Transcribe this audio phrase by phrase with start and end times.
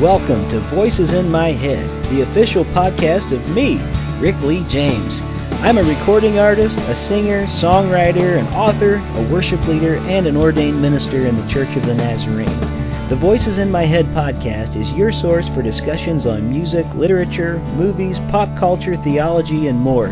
[0.00, 3.78] Welcome to Voices in My Head, the official podcast of me,
[4.18, 5.20] Rick Lee James.
[5.60, 10.80] I'm a recording artist, a singer, songwriter, an author, a worship leader, and an ordained
[10.80, 13.08] minister in the Church of the Nazarene.
[13.10, 18.20] The Voices in My Head podcast is your source for discussions on music, literature, movies,
[18.30, 20.08] pop culture, theology, and more.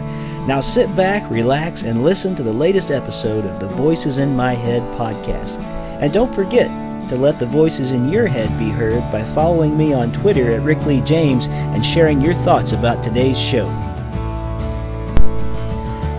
[0.46, 4.52] Now sit back, relax, and listen to the latest episode of the Voices in My
[4.52, 5.58] Head podcast.
[5.58, 6.68] And don't forget,
[7.08, 10.62] to let the voices in your head be heard by following me on Twitter at
[10.62, 13.66] Rick Lee James and sharing your thoughts about today's show.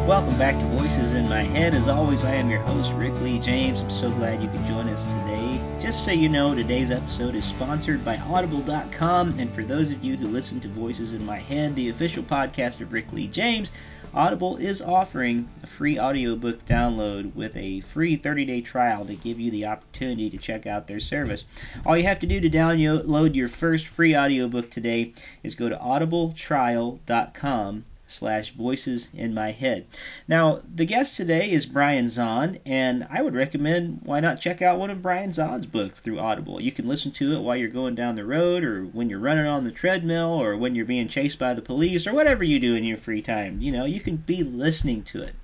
[0.10, 1.76] Welcome back to Voices in My Head.
[1.76, 3.82] As always, I am your host, Rick Lee James.
[3.82, 5.62] I'm so glad you could join us today.
[5.80, 9.38] Just so you know, today's episode is sponsored by Audible.com.
[9.38, 12.82] And for those of you who listen to Voices in My Head, the official podcast
[12.82, 13.70] of Rick Lee James,
[14.14, 19.40] Audible is offering a free audiobook download with a free 30 day trial to give
[19.40, 21.44] you the opportunity to check out their service.
[21.86, 25.78] All you have to do to download your first free audiobook today is go to
[25.78, 29.86] audibletrial.com slash voices in my head.
[30.28, 34.80] Now, the guest today is Brian Zahnd, and I would recommend why not check out
[34.80, 36.60] one of Brian Zahnd's books through Audible.
[36.60, 39.46] You can listen to it while you're going down the road, or when you're running
[39.46, 42.76] on the treadmill, or when you're being chased by the police, or whatever you do
[42.76, 43.62] in your free time.
[43.62, 45.36] You know, you can be listening to it.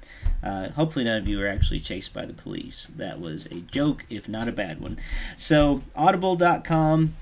[0.42, 2.90] Uh, hopefully, none of you are actually chased by the police.
[2.98, 4.98] That was a joke, if not a bad one.
[5.38, 7.16] So, audible.com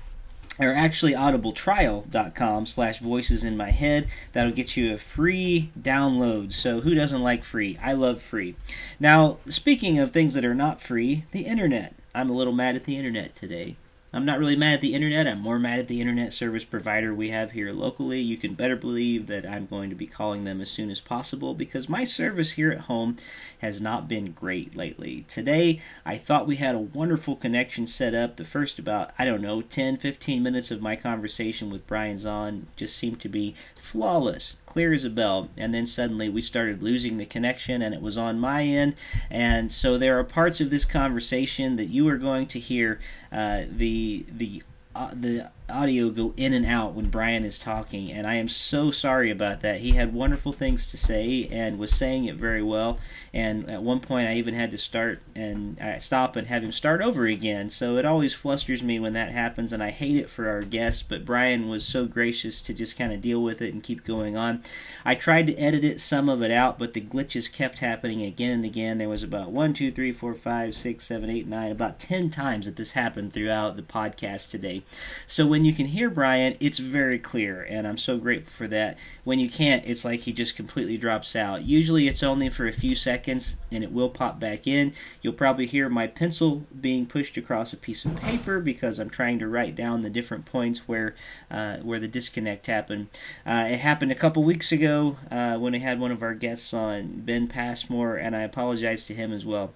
[0.58, 4.08] or actually audibletrial.com slash voices in my head.
[4.32, 6.52] That'll get you a free download.
[6.52, 7.78] So who doesn't like free?
[7.82, 8.54] I love free.
[9.00, 11.94] Now speaking of things that are not free the internet.
[12.14, 13.76] I'm a little mad at the internet today.
[14.14, 15.26] I'm not really mad at the internet.
[15.26, 18.20] I'm more mad at the internet service provider we have here locally.
[18.20, 21.52] You can better believe that I'm going to be calling them as soon as possible
[21.52, 23.16] because my service here at home
[23.64, 25.24] has not been great lately.
[25.26, 28.36] Today, I thought we had a wonderful connection set up.
[28.36, 32.64] The first about, I don't know, 10, 15 minutes of my conversation with Brian Zahnd
[32.76, 35.48] just seemed to be flawless, clear as a bell.
[35.56, 38.96] And then suddenly we started losing the connection and it was on my end.
[39.30, 43.00] And so there are parts of this conversation that you are going to hear
[43.32, 44.62] uh, the the
[44.94, 48.90] uh, the audio go in and out when Brian is talking, and I am so
[48.90, 49.80] sorry about that.
[49.80, 52.98] He had wonderful things to say and was saying it very well.
[53.32, 56.70] And at one point, I even had to start and uh, stop and have him
[56.70, 57.70] start over again.
[57.70, 61.02] So it always flusters me when that happens, and I hate it for our guests.
[61.02, 64.36] But Brian was so gracious to just kind of deal with it and keep going
[64.36, 64.62] on.
[65.04, 68.52] I tried to edit it, some of it out, but the glitches kept happening again
[68.52, 68.98] and again.
[68.98, 72.66] There was about one, two, three, four, five, six, seven, eight, nine, about ten times
[72.66, 74.82] that this happened throughout the podcast today.
[75.26, 78.98] So when you can hear Brian, it's very clear, and I'm so grateful for that.
[79.22, 81.62] When you can't, it's like he just completely drops out.
[81.62, 84.94] Usually it's only for a few seconds, and it will pop back in.
[85.22, 89.38] You'll probably hear my pencil being pushed across a piece of paper because I'm trying
[89.38, 91.14] to write down the different points where
[91.52, 93.06] uh, where the disconnect happened.
[93.46, 96.74] Uh, it happened a couple weeks ago uh, when I had one of our guests
[96.74, 99.72] on, Ben Passmore, and I apologize to him as well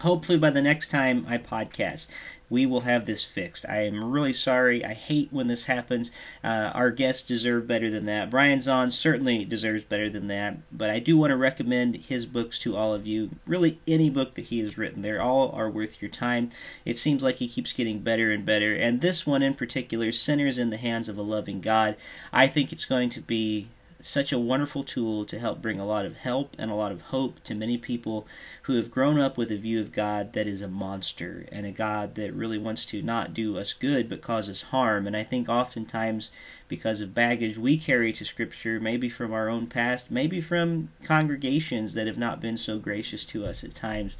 [0.00, 2.08] hopefully by the next time I podcast,
[2.50, 3.64] we will have this fixed.
[3.68, 4.84] I am really sorry.
[4.84, 6.10] I hate when this happens.
[6.42, 8.30] Uh, our guests deserve better than that.
[8.30, 10.58] Brian Zahnd certainly deserves better than that.
[10.70, 13.30] But I do want to recommend his books to all of you.
[13.46, 16.50] Really, any book that he has written, they all are worth your time.
[16.84, 18.74] It seems like he keeps getting better and better.
[18.74, 21.96] And this one in particular, Sinners in the Hands of a Loving God,
[22.32, 23.68] I think it's going to be
[24.06, 27.00] such a wonderful tool to help bring a lot of help and a lot of
[27.00, 28.26] hope to many people
[28.64, 31.70] who have grown up with a view of God that is a monster and a
[31.70, 35.06] God that really wants to not do us good but cause us harm.
[35.06, 36.30] And I think oftentimes
[36.68, 41.94] because of baggage we carry to Scripture, maybe from our own past, maybe from congregations
[41.94, 44.16] that have not been so gracious to us at times,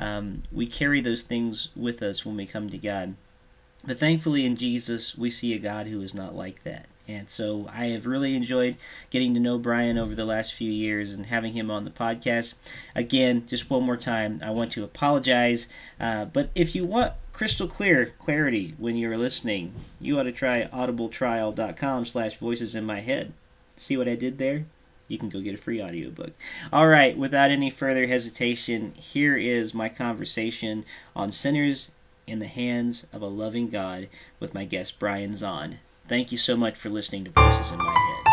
[0.00, 3.14] um, we carry those things with us when we come to God.
[3.84, 6.88] But thankfully in Jesus, we see a God who is not like that.
[7.10, 8.76] And so I have really enjoyed
[9.08, 12.52] getting to know Brian over the last few years and having him on the podcast.
[12.94, 15.68] Again, just one more time, I want to apologize.
[15.98, 20.66] Uh, but if you want crystal clear clarity when you're listening, you ought to try
[20.66, 23.32] audibletrial.com slash voices in my head.
[23.78, 24.66] See what I did there?
[25.08, 26.32] You can go get a free audiobook.
[26.70, 30.84] All right, without any further hesitation, here is my conversation
[31.16, 31.90] on sinners
[32.26, 34.08] in the hands of a loving God
[34.40, 35.76] with my guest Brian Zahnd.
[36.08, 38.28] Thank you so much for listening to Voices in My Head.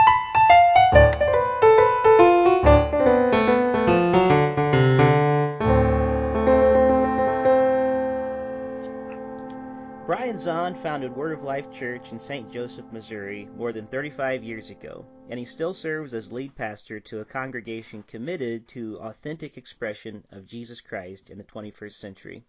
[10.06, 12.50] Brian Zahnd founded Word of Life Church in St.
[12.50, 17.20] Joseph, Missouri more than 35 years ago, and he still serves as lead pastor to
[17.20, 22.46] a congregation committed to authentic expression of Jesus Christ in the 21st century.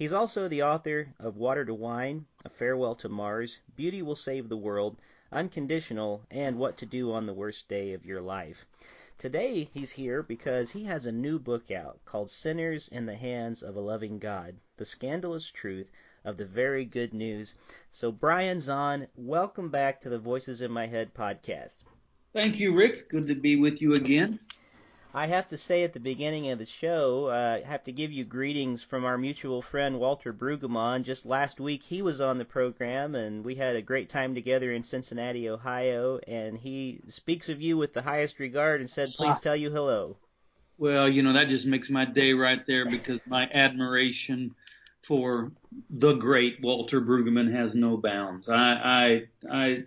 [0.00, 4.48] He's also the author of Water to Wine, A Farewell to Mars, Beauty Will Save
[4.48, 4.96] the World,
[5.30, 8.64] Unconditional, and What to Do on the Worst Day of Your Life.
[9.18, 13.62] Today he's here because he has a new book out called Sinners in the Hands
[13.62, 15.90] of a Loving God The Scandalous Truth
[16.24, 17.54] of the Very Good News.
[17.92, 21.76] So, Brian Zahnd, welcome back to the Voices in My Head podcast.
[22.32, 23.10] Thank you, Rick.
[23.10, 24.40] Good to be with you again.
[25.12, 28.12] I have to say at the beginning of the show, uh, I have to give
[28.12, 31.02] you greetings from our mutual friend Walter Brueggemann.
[31.02, 34.72] Just last week he was on the program and we had a great time together
[34.72, 39.36] in Cincinnati, Ohio, and he speaks of you with the highest regard and said, please
[39.36, 39.40] ah.
[39.42, 40.16] tell you hello.
[40.78, 44.54] Well, you know, that just makes my day right there because my admiration
[45.02, 45.50] for
[45.90, 48.48] the great Walter Brueggemann has no bounds.
[48.48, 49.82] I, I, I,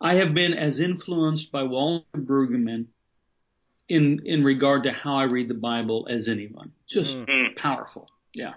[0.00, 2.86] I have been as influenced by Walter Brueggemann
[3.88, 6.72] in in regard to how I read the Bible as anyone.
[6.86, 7.56] Just mm.
[7.56, 8.08] powerful.
[8.34, 8.54] Yeah.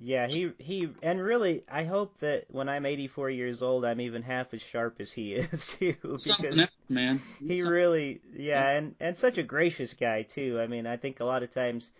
[0.00, 4.22] Yeah, he he and really I hope that when I'm 84 years old I'm even
[4.22, 7.20] half as sharp as he is too because else, man.
[7.44, 10.60] He really yeah, and and such a gracious guy too.
[10.60, 11.90] I mean, I think a lot of times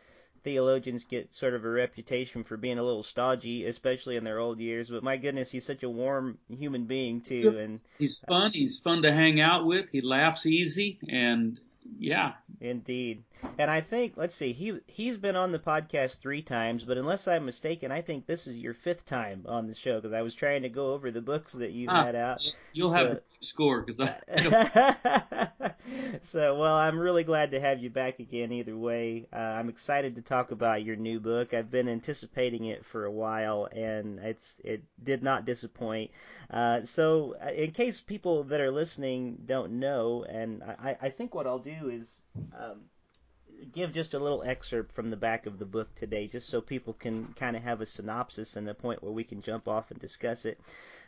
[0.45, 4.61] theologians get sort of a reputation for being a little stodgy, especially in their old
[4.61, 4.89] years.
[4.89, 8.53] But my goodness, he's such a warm human being too, and he's fun.
[8.53, 9.91] He's fun to hang out with.
[9.91, 11.59] He laughs easy, and
[11.99, 12.33] yeah.
[12.61, 13.23] Indeed.
[13.59, 17.29] And I think let's see, he he's been on the podcast three times, but unless
[17.29, 20.35] I'm mistaken, I think this is your fifth time on the show because I was
[20.35, 22.41] trying to go over the books that you've ah, had out.
[22.73, 25.49] You'll so, have score because I.
[26.23, 28.53] so well, I'm really glad to have you back again.
[28.53, 31.55] Either way, uh, I'm excited to talk about your new book.
[31.55, 36.11] I've been anticipating it for a while, and it's it did not disappoint.
[36.51, 41.35] Uh, so uh, in case people that are listening don't know, and I, I think
[41.35, 42.23] what I'll do is.
[42.59, 42.83] Um,
[43.73, 46.93] give just a little excerpt from the back of the book today, just so people
[46.93, 49.99] can kind of have a synopsis and a point where we can jump off and
[49.99, 50.61] discuss it.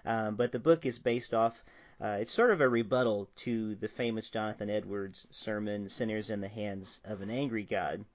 [0.04, 1.62] Um, but the book is based off.
[2.02, 6.48] Uh, it's sort of a rebuttal to the famous Jonathan Edwards sermon, Sinners in the
[6.48, 8.06] Hands of an Angry God.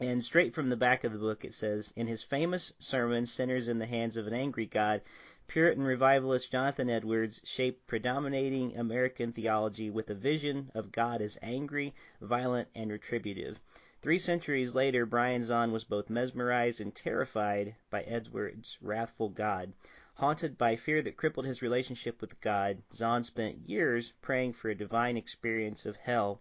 [0.00, 3.68] And straight from the back of the book, it says In his famous sermon, Sinners
[3.68, 5.02] in the Hands of an Angry God,
[5.46, 11.94] Puritan revivalist Jonathan Edwards shaped predominating American theology with a vision of God as angry,
[12.22, 13.60] violent, and retributive.
[14.00, 19.74] Three centuries later, Brian Zahnd was both mesmerized and terrified by Edwards' wrathful God.
[20.18, 24.74] Haunted by fear that crippled his relationship with God, Zahnd spent years praying for a
[24.74, 26.40] divine experience of hell.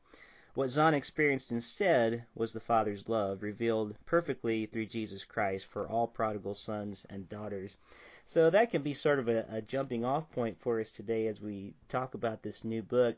[0.56, 6.07] What Zahnd experienced instead was the Father's love, revealed perfectly through Jesus Christ for all
[6.07, 7.77] prodigal sons and daughters.
[8.25, 11.39] So that can be sort of a, a jumping off point for us today as
[11.39, 13.18] we talk about this new book.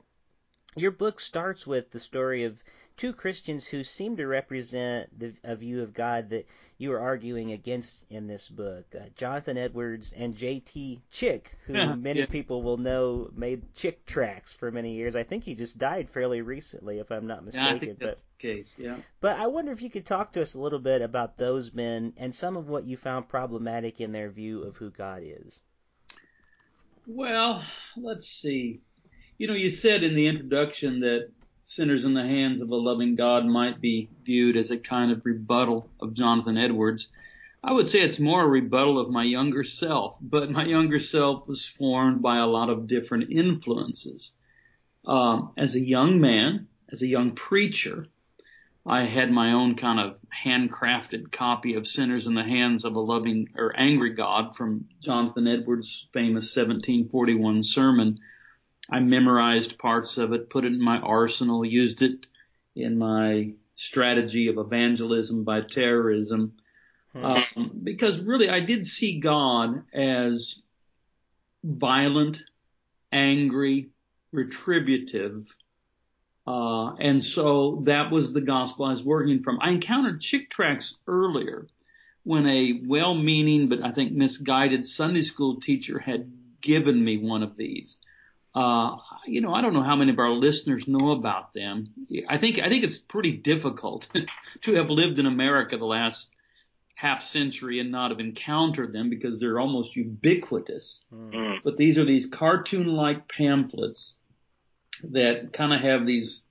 [0.75, 2.61] Your book starts with the story of
[2.99, 6.45] two Christians who seem to represent the, a view of God that
[6.77, 8.85] you are arguing against in this book.
[8.93, 11.01] Uh, Jonathan Edwards and J.T.
[11.09, 12.25] Chick, who yeah, many yeah.
[12.25, 15.15] people will know made Chick tracts for many years.
[15.15, 17.67] I think he just died fairly recently, if I'm not mistaken.
[17.67, 18.75] Yeah, I think that's but, the case.
[18.77, 18.97] Yeah.
[19.21, 22.11] But I wonder if you could talk to us a little bit about those men
[22.17, 25.61] and some of what you found problematic in their view of who God is.
[27.07, 27.63] Well,
[27.95, 28.81] let's see.
[29.37, 31.29] You know, you said in the introduction that
[31.69, 35.23] sinners in the hands of a loving God might be viewed as a kind of
[35.23, 37.09] rebuttal of Jonathan Edwards.
[37.63, 41.47] I would say it's more a rebuttal of my younger self, but my younger self
[41.47, 44.31] was formed by a lot of different influences.
[45.05, 48.07] Um, as a young man, as a young preacher,
[48.83, 52.99] I had my own kind of handcrafted copy of Sinners in the Hands of a
[52.99, 58.17] Loving or Angry God from Jonathan Edwards' famous 1741 sermon
[58.91, 62.25] I memorized parts of it, put it in my arsenal, used it
[62.75, 66.53] in my strategy of evangelism by terrorism.
[67.13, 67.25] Hmm.
[67.25, 70.59] Um, because really, I did see God as
[71.63, 72.43] violent,
[73.11, 73.89] angry,
[74.31, 75.47] retributive.
[76.45, 79.59] Uh, and so that was the gospel I was working from.
[79.61, 81.67] I encountered chick tracts earlier
[82.23, 86.31] when a well-meaning but I think misguided Sunday school teacher had
[86.61, 87.97] given me one of these.
[88.55, 91.87] Uh, you know, I don't know how many of our listeners know about them.
[92.27, 94.07] I think I think it's pretty difficult
[94.61, 96.29] to have lived in America the last
[96.95, 100.99] half century and not have encountered them because they're almost ubiquitous.
[101.13, 101.59] Mm.
[101.63, 104.15] But these are these cartoon-like pamphlets
[105.03, 106.43] that kind of have these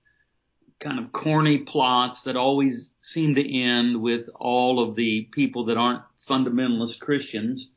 [0.80, 5.76] kind of corny plots that always seem to end with all of the people that
[5.76, 7.70] aren't fundamentalist Christians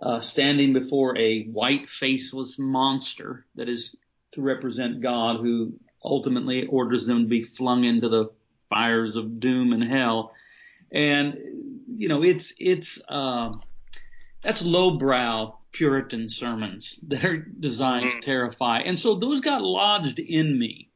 [0.00, 3.94] uh, standing before a white faceless monster that is
[4.32, 8.30] to represent God who ultimately orders them to be flung into the
[8.68, 10.32] fires of doom and hell.
[10.92, 11.38] And
[11.96, 13.62] you know, it's it's um,
[14.42, 20.58] that's lowbrow Puritan sermons that are designed to terrify, and so those got lodged in
[20.58, 20.90] me.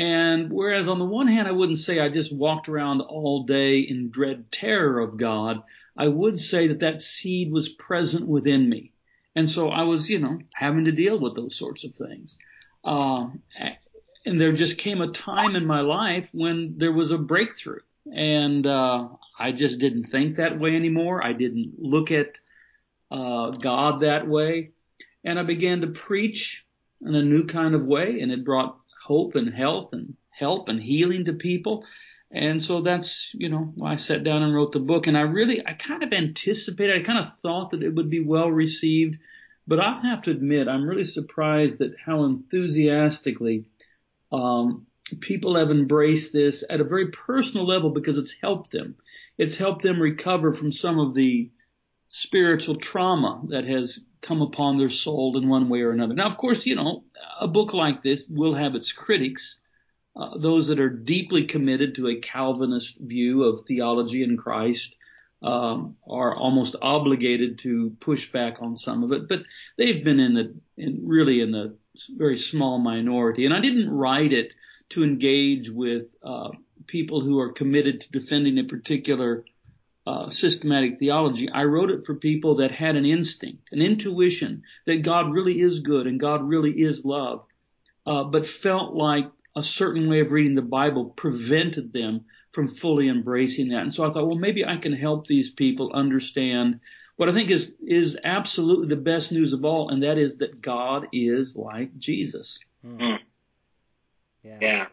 [0.00, 3.80] And whereas on the one hand, I wouldn't say I just walked around all day
[3.80, 5.62] in dread terror of God,
[5.94, 8.92] I would say that that seed was present within me.
[9.36, 12.38] And so I was, you know, having to deal with those sorts of things.
[12.82, 13.42] Um,
[14.24, 17.80] and there just came a time in my life when there was a breakthrough.
[18.10, 19.06] And uh,
[19.38, 21.22] I just didn't think that way anymore.
[21.22, 22.38] I didn't look at
[23.10, 24.70] uh, God that way.
[25.24, 26.64] And I began to preach
[27.02, 28.79] in a new kind of way, and it brought
[29.10, 31.84] hope and health and help and healing to people.
[32.30, 35.08] And so that's, you know, why I sat down and wrote the book.
[35.08, 38.20] And I really, I kind of anticipated, I kind of thought that it would be
[38.20, 39.18] well received.
[39.66, 43.64] But I have to admit, I'm really surprised at how enthusiastically
[44.30, 44.86] um,
[45.18, 48.94] people have embraced this at a very personal level because it's helped them.
[49.38, 51.50] It's helped them recover from some of the
[52.06, 56.14] spiritual trauma that has come upon their soul in one way or another.
[56.14, 57.04] Now, of course, you know,
[57.40, 59.58] a book like this will have its critics,
[60.16, 64.94] uh, those that are deeply committed to a Calvinist view of theology and Christ.
[65.42, 69.40] Um, are almost obligated to push back on some of it, but
[69.78, 71.78] they've been in the in really in the
[72.10, 73.46] very small minority.
[73.46, 74.52] And I didn't write it
[74.90, 76.50] to engage with uh,
[76.86, 79.44] people who are committed to defending a particular
[80.10, 81.48] uh, systematic theology.
[81.48, 85.80] I wrote it for people that had an instinct, an intuition that God really is
[85.80, 87.46] good and God really is love,
[88.06, 93.08] uh, but felt like a certain way of reading the Bible prevented them from fully
[93.08, 93.82] embracing that.
[93.82, 96.80] And so I thought, well, maybe I can help these people understand
[97.14, 100.60] what I think is is absolutely the best news of all, and that is that
[100.60, 102.58] God is like Jesus.
[102.82, 103.16] Hmm.
[104.42, 104.58] Yeah.
[104.60, 104.86] yeah.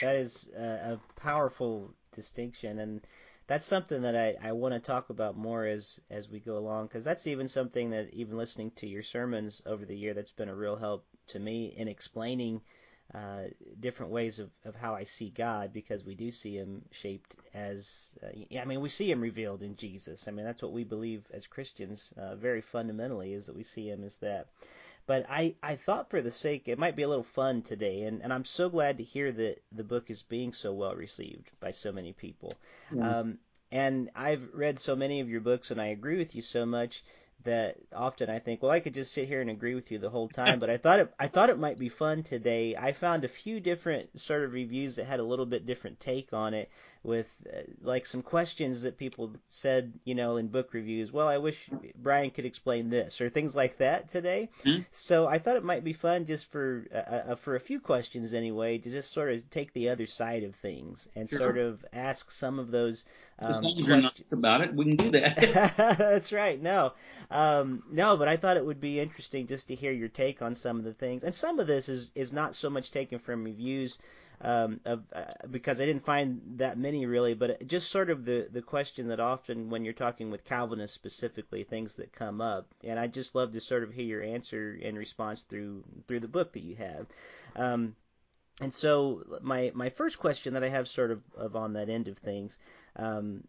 [0.00, 0.62] That is a,
[0.94, 3.00] a powerful distinction, and
[3.48, 6.86] that's something that I, I want to talk about more as as we go along
[6.86, 10.50] because that's even something that even listening to your sermons over the year that's been
[10.50, 12.60] a real help to me in explaining
[13.14, 13.44] uh,
[13.80, 18.14] different ways of, of how I see God because we do see him shaped as
[18.22, 20.28] uh, I mean we see him revealed in Jesus.
[20.28, 23.88] I mean that's what we believe as Christians uh, very fundamentally is that we see
[23.88, 24.48] him as that
[25.08, 28.22] but I, I thought for the sake it might be a little fun today and,
[28.22, 31.72] and I'm so glad to hear that the book is being so well received by
[31.72, 32.52] so many people
[32.92, 33.02] mm.
[33.02, 33.38] um,
[33.72, 37.02] and I've read so many of your books and I agree with you so much
[37.44, 40.10] that often I think, well, I could just sit here and agree with you the
[40.10, 42.76] whole time, but I thought it I thought it might be fun today.
[42.76, 46.32] I found a few different sort of reviews that had a little bit different take
[46.32, 46.68] on it,
[47.02, 51.12] with uh, like some questions that people said, you know, in book reviews.
[51.12, 51.58] Well, I wish
[51.96, 54.48] Brian could explain this or things like that today.
[54.64, 54.82] Mm-hmm.
[54.92, 56.96] So I thought it might be fun just for uh,
[57.32, 60.54] uh, for a few questions anyway to just sort of take the other side of
[60.56, 61.38] things and sure.
[61.38, 63.04] sort of ask some of those.
[63.38, 65.96] Um, as long as you're nice about it, we can do that.
[65.98, 66.60] That's right.
[66.60, 66.92] No,
[67.30, 70.54] um, no, but I thought it would be interesting just to hear your take on
[70.54, 73.44] some of the things, and some of this is is not so much taken from
[73.44, 73.98] reviews
[74.40, 78.48] um, of, uh, because I didn't find that many really, but just sort of the
[78.52, 82.98] the question that often when you're talking with Calvinists specifically, things that come up, and
[82.98, 86.52] I just love to sort of hear your answer and response through through the book
[86.52, 87.06] that you have.
[87.56, 87.96] Um,
[88.60, 92.08] and so my my first question that I have sort of, of on that end
[92.08, 92.58] of things
[92.96, 93.44] um,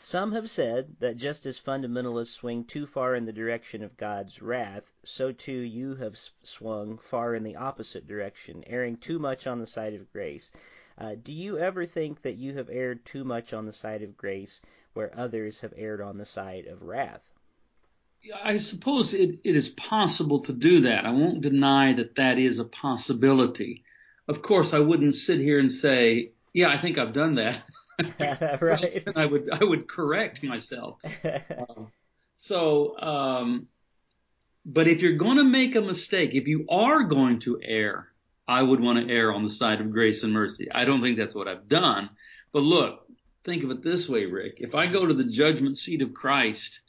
[0.00, 4.42] some have said that just as fundamentalists swing too far in the direction of God's
[4.42, 9.58] wrath, so too you have swung far in the opposite direction, erring too much on
[9.58, 10.50] the side of grace.
[10.98, 14.16] Uh, do you ever think that you have erred too much on the side of
[14.16, 14.60] grace
[14.94, 17.22] where others have erred on the side of wrath?
[18.42, 21.04] I suppose it, it is possible to do that.
[21.04, 23.84] I won't deny that that is a possibility.
[24.26, 27.62] Of course, I wouldn't sit here and say, yeah, I think I've done that.
[28.60, 29.02] right.
[29.14, 30.98] I would I would correct myself.
[31.24, 31.92] um,
[32.36, 33.68] so, um,
[34.64, 38.08] but if you're going to make a mistake, if you are going to err,
[38.46, 40.70] I would want to err on the side of grace and mercy.
[40.70, 42.10] I don't think that's what I've done.
[42.52, 43.06] But look,
[43.44, 44.56] think of it this way, Rick.
[44.58, 46.80] If I go to the judgment seat of Christ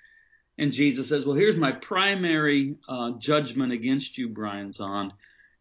[0.58, 5.12] and Jesus says, well, here's my primary uh, judgment against you, Brian Zahnd.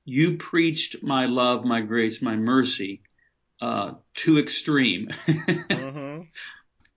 [0.05, 3.03] You preached my love, my grace, my mercy
[3.61, 5.09] uh, too extreme.
[5.27, 6.23] mm-hmm.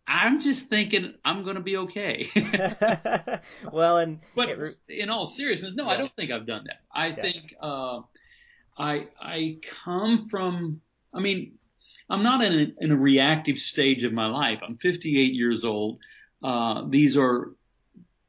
[0.10, 2.32] I'm just thinking I'm going to be okay.
[3.72, 5.92] well, and but it, in all seriousness, no, yeah.
[5.92, 6.82] I don't think I've done that.
[6.92, 7.22] I yeah.
[7.22, 8.01] think uh,
[8.75, 10.82] I I come from.
[11.13, 11.60] I mean,
[12.10, 14.62] I'm not in a, in a reactive stage of my life.
[14.68, 16.00] I'm 58 years old.
[16.42, 17.51] Uh, these are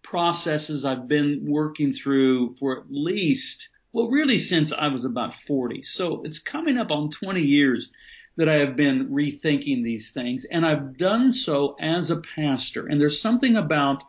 [0.02, 5.82] processes I've been working through for at least, well, really since I was about 40.
[5.84, 7.90] So it's coming up on 20 years
[8.40, 12.86] that I have been rethinking these things and I've done so as a pastor.
[12.86, 14.02] And there's something about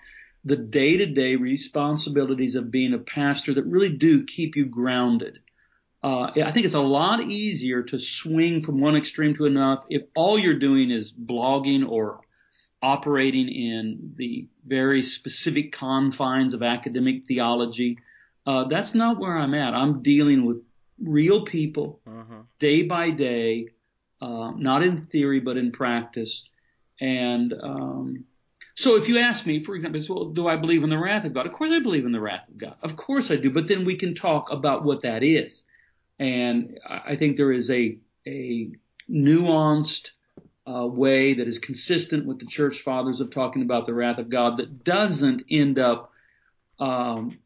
[0.45, 5.39] the day to day responsibilities of being a pastor that really do keep you grounded.
[6.01, 10.03] Uh, I think it's a lot easier to swing from one extreme to another if
[10.15, 12.21] all you're doing is blogging or
[12.81, 17.97] operating in the very specific confines of academic theology.
[18.45, 19.73] Uh, that's not where I'm at.
[19.73, 20.63] I'm dealing with
[21.03, 22.43] real people uh-huh.
[22.59, 23.67] day by day,
[24.21, 26.43] uh, not in theory but in practice.
[26.99, 28.25] And um,
[28.75, 31.33] so if you ask me, for example, well, do I believe in the wrath of
[31.33, 31.45] God?
[31.45, 32.77] Of course I believe in the wrath of God.
[32.81, 33.49] Of course I do.
[33.49, 35.63] But then we can talk about what that is.
[36.19, 37.97] And I think there is a,
[38.27, 38.69] a
[39.09, 40.09] nuanced
[40.67, 44.29] uh, way that is consistent with the church fathers of talking about the wrath of
[44.29, 46.11] God that doesn't end up
[46.79, 47.39] um,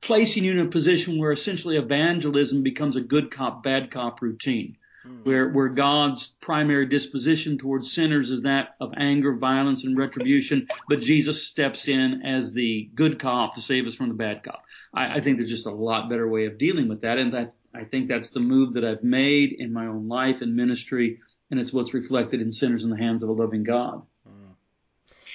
[0.00, 4.76] placing you in a position where essentially evangelism becomes a good cop, bad cop routine.
[5.02, 5.22] Hmm.
[5.22, 11.00] Where, where God's primary disposition towards sinners is that of anger, violence, and retribution, but
[11.00, 14.62] Jesus steps in as the good cop to save us from the bad cop.
[14.92, 17.54] I, I think there's just a lot better way of dealing with that, and that
[17.74, 21.58] I think that's the move that I've made in my own life and ministry and
[21.58, 24.02] it's what's reflected in sinners in the hands of a loving God.
[24.28, 24.54] Mm.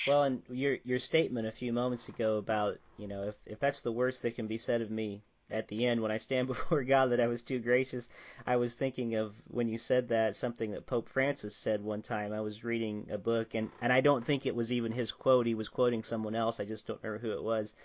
[0.07, 3.81] Well, and your your statement a few moments ago about you know if if that's
[3.81, 6.83] the worst that can be said of me at the end when I stand before
[6.83, 8.09] God that I was too gracious,
[8.45, 12.33] I was thinking of when you said that something that Pope Francis said one time.
[12.33, 15.45] I was reading a book and and I don't think it was even his quote.
[15.45, 16.59] He was quoting someone else.
[16.59, 17.75] I just don't remember who it was.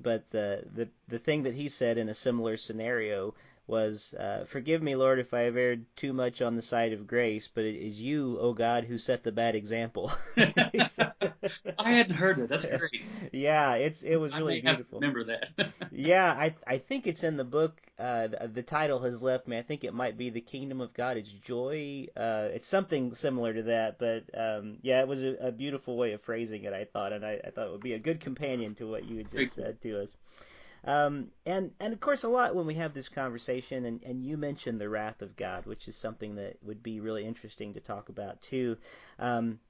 [0.00, 3.34] But the the the thing that he said in a similar scenario
[3.66, 7.06] was, uh, Forgive me, Lord, if I have erred too much on the side of
[7.06, 10.12] grace, but it is you, O God, who set the bad example.
[10.36, 12.48] I hadn't heard it.
[12.48, 13.04] That's great.
[13.32, 15.00] Yeah, it's it was really beautiful.
[15.00, 15.50] remember that.
[15.92, 17.80] yeah, I I think it's in the book.
[17.98, 19.56] Uh, the, the, title has left me.
[19.56, 22.08] I think it might be the Kingdom of God is Joy.
[22.16, 26.12] Uh, it's something similar to that, but um, yeah, it was a, a, beautiful way
[26.12, 26.72] of phrasing it.
[26.72, 29.18] I thought, and I, I thought it would be a good companion to what you
[29.18, 30.16] had just said to us.
[30.84, 34.36] Um, and and of course, a lot when we have this conversation, and, and you
[34.36, 38.08] mentioned the wrath of God, which is something that would be really interesting to talk
[38.08, 38.76] about too.
[39.18, 39.60] Um,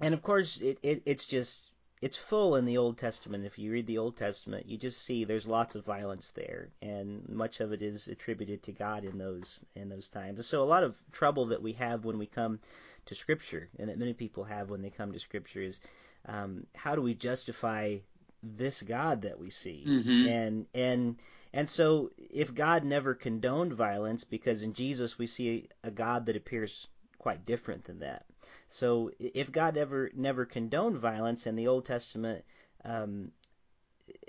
[0.00, 3.44] and of course, it, it it's just it's full in the Old Testament.
[3.44, 7.28] If you read the Old Testament, you just see there's lots of violence there, and
[7.28, 10.44] much of it is attributed to God in those in those times.
[10.46, 12.60] So a lot of trouble that we have when we come
[13.06, 15.80] to Scripture, and that many people have when they come to Scripture, is
[16.26, 17.98] um, how do we justify
[18.42, 19.84] this God that we see.
[19.86, 20.28] Mm-hmm.
[20.28, 21.16] And and
[21.52, 26.36] and so if God never condoned violence, because in Jesus we see a God that
[26.36, 26.86] appears
[27.18, 28.24] quite different than that.
[28.68, 32.44] So if God ever never condoned violence, and the Old Testament
[32.84, 33.32] um,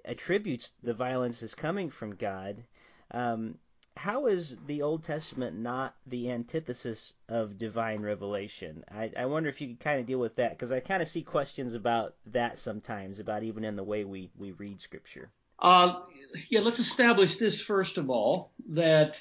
[0.06, 2.64] attributes the violence as coming from God,
[3.12, 3.58] um,
[3.96, 8.84] how is the Old Testament not the antithesis of divine revelation?
[8.90, 11.08] I, I wonder if you could kind of deal with that because I kind of
[11.08, 15.30] see questions about that sometimes, about even in the way we, we read Scripture.
[15.60, 16.02] Uh,
[16.48, 19.20] yeah, let's establish this first of all that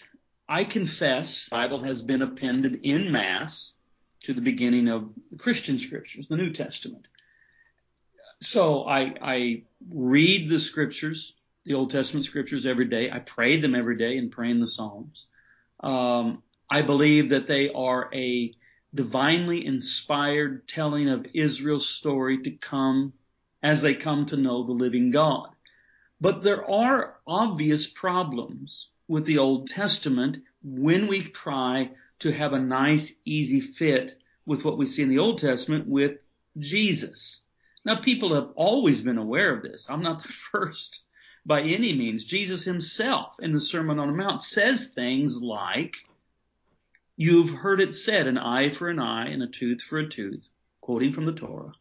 [0.48, 3.72] I confess the Bible has been appended in mass
[4.22, 7.06] to the beginning of the Christian Scriptures, the New Testament.
[8.40, 11.34] So I, I read the Scriptures
[11.68, 13.10] the Old Testament scriptures every day.
[13.10, 15.26] I pray them every day and pray in the Psalms.
[15.80, 18.54] Um, I believe that they are a
[18.94, 23.12] divinely inspired telling of Israel's story to come
[23.62, 25.50] as they come to know the living God.
[26.18, 32.58] But there are obvious problems with the Old Testament when we try to have a
[32.58, 34.14] nice, easy fit
[34.46, 36.12] with what we see in the Old Testament with
[36.58, 37.42] Jesus.
[37.84, 39.84] Now people have always been aware of this.
[39.86, 41.04] I'm not the first
[41.48, 42.24] by any means.
[42.24, 45.96] Jesus himself in the Sermon on the Mount says things like,
[47.16, 50.48] You've heard it said, an eye for an eye and a tooth for a tooth,
[50.80, 51.72] quoting from the Torah.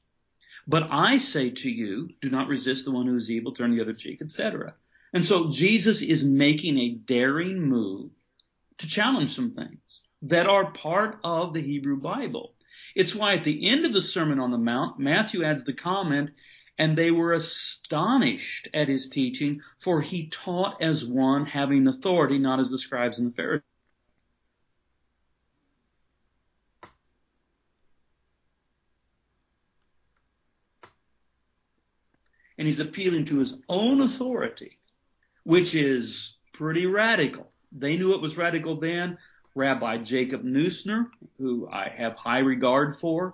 [0.68, 3.82] But I say to you, do not resist the one who is evil, turn the
[3.82, 4.74] other cheek, etc.
[5.14, 8.10] And so Jesus is making a daring move
[8.80, 9.80] to challenge some things
[10.24, 12.54] that are part of the Hebrew Bible.
[12.96, 16.32] It's why at the end of the Sermon on the Mount, Matthew adds the comment,
[16.78, 22.60] and they were astonished at his teaching, for he taught as one having authority, not
[22.60, 23.64] as the scribes and the Pharisees.
[32.60, 34.80] And he's appealing to his own authority,
[35.44, 37.52] which is pretty radical.
[37.72, 39.18] They knew it was radical then.
[39.54, 41.08] Rabbi Jacob Neusner,
[41.40, 43.34] who I have high regard for,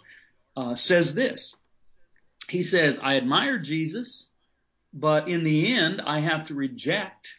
[0.56, 1.56] uh, says this
[2.49, 4.27] he says, I admire Jesus,
[4.93, 7.29] but in the end, I have to reject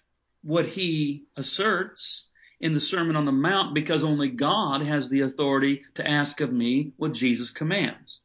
[0.42, 2.26] what he asserts
[2.60, 6.52] in the Sermon on the Mount because only God has the authority to ask of
[6.52, 8.20] me what Jesus commands.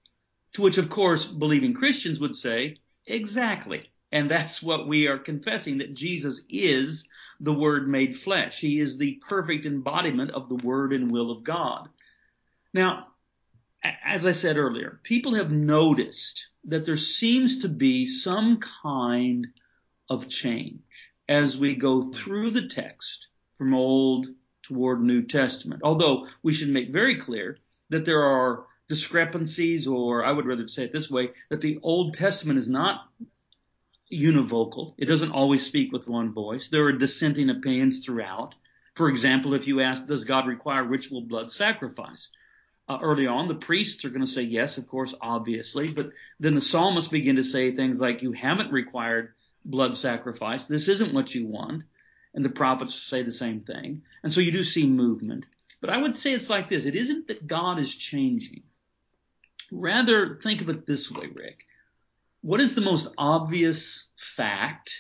[0.53, 3.89] To which, of course, believing Christians would say, exactly.
[4.11, 7.07] And that's what we are confessing that Jesus is
[7.39, 8.59] the Word made flesh.
[8.59, 11.89] He is the perfect embodiment of the Word and will of God.
[12.73, 13.07] Now,
[13.83, 19.47] as I said earlier, people have noticed that there seems to be some kind
[20.09, 20.81] of change
[21.27, 24.27] as we go through the text from Old
[24.63, 25.81] toward New Testament.
[25.83, 27.57] Although we should make very clear
[27.89, 32.15] that there are discrepancies, or I would rather say it this way, that the Old
[32.15, 33.07] Testament is not
[34.11, 34.95] univocal.
[34.97, 36.69] It doesn't always speak with one voice.
[36.69, 38.55] There are dissenting opinions throughout.
[38.95, 42.29] For example, if you ask, does God require ritual blood sacrifice?
[42.89, 46.55] Uh, early on, the priests are going to say yes, of course, obviously, but then
[46.55, 50.65] the psalmists begin to say things like, you haven't required blood sacrifice.
[50.65, 51.83] This isn't what you want.
[52.33, 54.01] And the prophets say the same thing.
[54.23, 55.45] And so you do see movement.
[55.81, 56.85] But I would say it's like this.
[56.85, 58.63] It isn't that God is changing.
[59.71, 61.65] Rather, think of it this way, Rick.
[62.41, 64.95] What is the most obvious fact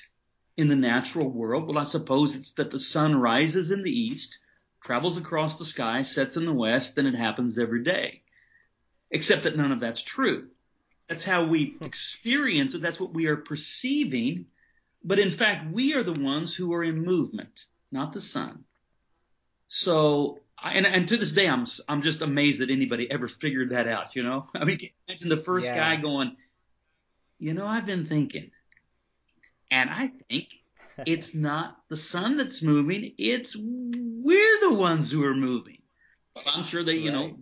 [0.57, 1.67] in the natural world?
[1.67, 4.37] Well, I suppose it's that the sun rises in the east,
[4.83, 8.21] travels across the sky, sets in the west, and it happens every day.
[9.11, 10.47] Except that none of that's true.
[11.07, 11.83] That's how we hmm.
[11.83, 12.81] experience it.
[12.81, 14.45] That's what we are perceiving.
[15.03, 18.65] But in fact, we are the ones who are in movement, not the sun.
[19.67, 23.87] So and, and to this day, I'm I'm just amazed that anybody ever figured that
[23.87, 24.15] out.
[24.15, 25.75] You know, I mean, imagine the first yeah.
[25.75, 26.35] guy going,
[27.39, 28.51] you know, I've been thinking,
[29.71, 30.47] and I think
[31.07, 35.77] it's not the sun that's moving; it's we're the ones who are moving.
[36.45, 37.31] I'm sure they, you right.
[37.31, 37.39] know,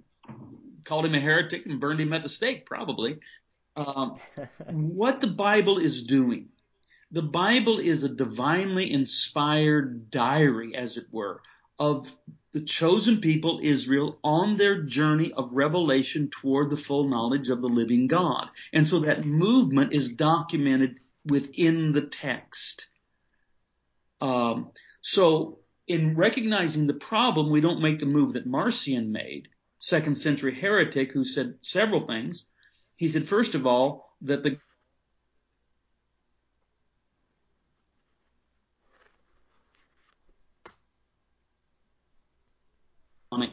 [0.84, 3.20] called him a heretic and burned him at the stake, probably.
[3.76, 4.20] Um,
[4.70, 6.50] what the Bible is doing,
[7.12, 11.42] the Bible is a divinely inspired diary, as it were,
[11.80, 12.10] of
[12.54, 17.68] the chosen people, Israel, on their journey of revelation toward the full knowledge of the
[17.68, 18.50] living God.
[18.74, 22.88] And so that movement is documented within the text.
[24.22, 29.48] Um, so in recognizing the problem, we don't make the move that Marcion made,
[29.80, 32.46] second century heretic who said several things.
[32.96, 34.58] He said, first of all, that the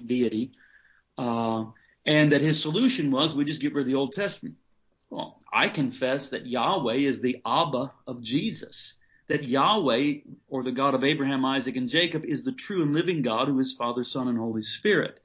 [0.06, 0.52] deity,
[1.18, 1.64] uh,
[2.06, 4.56] and that his solution was we just get rid of the Old Testament.
[5.10, 8.94] Well, I confess that Yahweh is the Abba of Jesus.
[9.28, 13.22] That Yahweh, or the God of Abraham, Isaac, and Jacob, is the true and living
[13.22, 15.20] God who is Father, Son, and Holy Spirit.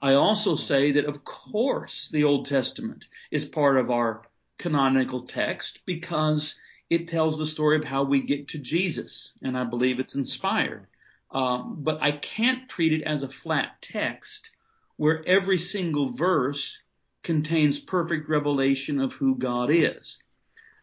[0.00, 4.22] I also say that, of course, the Old Testament is part of our
[4.58, 6.54] canonical text because
[6.88, 10.86] it tells the story of how we get to Jesus, and I believe it's inspired.
[11.30, 14.50] Um, but I can't treat it as a flat text
[14.96, 16.78] where every single verse
[17.22, 20.22] contains perfect revelation of who God is.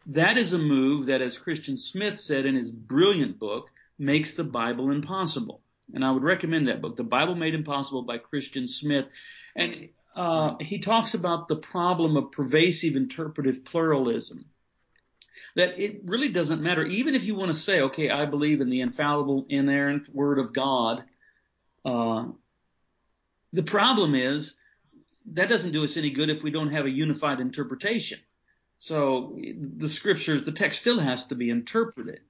[0.06, 4.44] That is a move that, as Christian Smith said in his brilliant book, makes the
[4.44, 5.62] Bible impossible.
[5.92, 9.06] And I would recommend that book, The Bible Made Impossible by Christian Smith.
[9.54, 14.46] And uh, he talks about the problem of pervasive interpretive pluralism
[15.56, 16.84] that it really doesn't matter.
[16.84, 20.52] Even if you want to say, okay, I believe in the infallible, inerrant word of
[20.52, 21.04] God,
[21.84, 22.26] uh,
[23.52, 24.54] the problem is
[25.32, 28.18] that doesn't do us any good if we don't have a unified interpretation.
[28.84, 29.34] So
[29.78, 32.20] the scriptures, the text still has to be interpreted.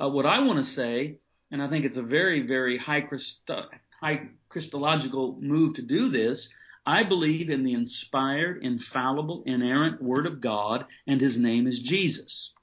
[0.00, 1.18] Uh, what I want to say,
[1.50, 3.06] and I think it's a very, very high,
[4.00, 6.48] high Christological move to do this,
[6.86, 12.54] I believe in the inspired, infallible, inerrant Word of God, and His name is Jesus.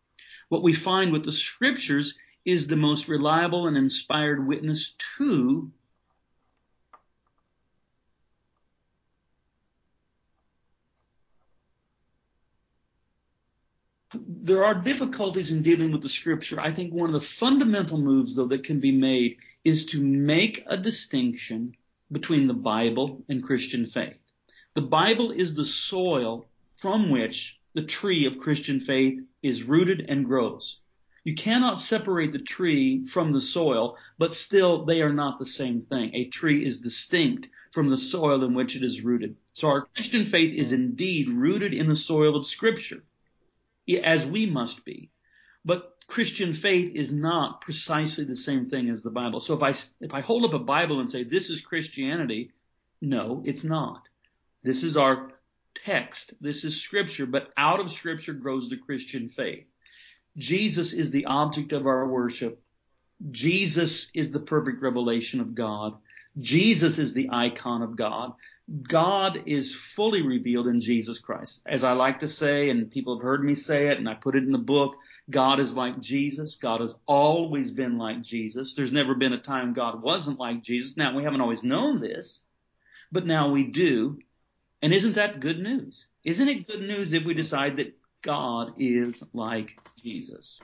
[0.50, 5.72] What we find with the Scriptures is the most reliable and inspired witness to
[14.48, 16.58] there are difficulties in dealing with the scripture.
[16.58, 20.64] I think one of the fundamental moves, though, that can be made is to make
[20.68, 21.76] a distinction
[22.10, 24.18] between the Bible and Christian faith.
[24.74, 30.24] The Bible is the soil from which the tree of Christian faith is rooted and
[30.24, 30.80] grows.
[31.26, 35.82] You cannot separate the tree from the soil, but still they are not the same
[35.82, 36.16] thing.
[36.16, 39.36] A tree is distinct from the soil in which it is rooted.
[39.52, 43.04] So our Christian faith is indeed rooted in the soil of scripture,
[44.04, 45.10] as we must be.
[45.66, 49.42] But Christian faith is not precisely the same thing as the Bible.
[49.42, 52.52] So if I, if I hold up a Bible and say, this is Christianity,
[53.02, 54.08] no, it's not.
[54.64, 55.32] This is our
[55.76, 56.34] text.
[56.42, 59.66] This is scripture, but out of scripture grows the Christian faith.
[60.38, 62.62] Jesus is the object of our worship.
[63.32, 65.96] Jesus is the perfect revelation of God.
[66.40, 68.34] Jesus is the icon of God.
[68.84, 71.62] God is fully revealed in Jesus Christ.
[71.66, 74.36] As I like to say, and people have heard me say it, and I put
[74.36, 74.98] it in the book,
[75.30, 76.56] God is like Jesus.
[76.56, 78.76] God has always been like Jesus.
[78.76, 80.98] There's never been a time God wasn't like Jesus.
[80.98, 82.42] Now, we haven't always known this,
[83.12, 84.20] but now we do.
[84.82, 86.06] And isn't that good news?
[86.26, 90.60] Isn't it good news if we decide that God is like Jesus?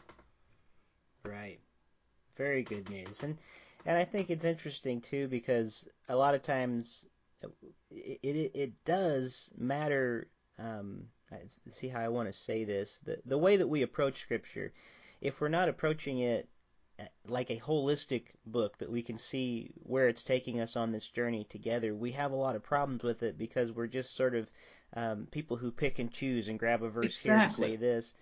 [1.25, 1.59] Right.
[2.35, 3.23] Very good news.
[3.23, 3.37] And
[3.85, 7.05] and I think it's interesting too because a lot of times
[7.91, 10.27] it it, it does matter.
[10.59, 11.07] Um,
[11.69, 12.99] see how I want to say this.
[13.03, 14.73] The the way that we approach Scripture,
[15.21, 16.47] if we're not approaching it
[16.99, 21.07] uh, like a holistic book that we can see where it's taking us on this
[21.07, 24.47] journey together, we have a lot of problems with it because we're just sort of
[24.95, 27.31] um, people who pick and choose and grab a verse exactly.
[27.31, 28.13] here and say this.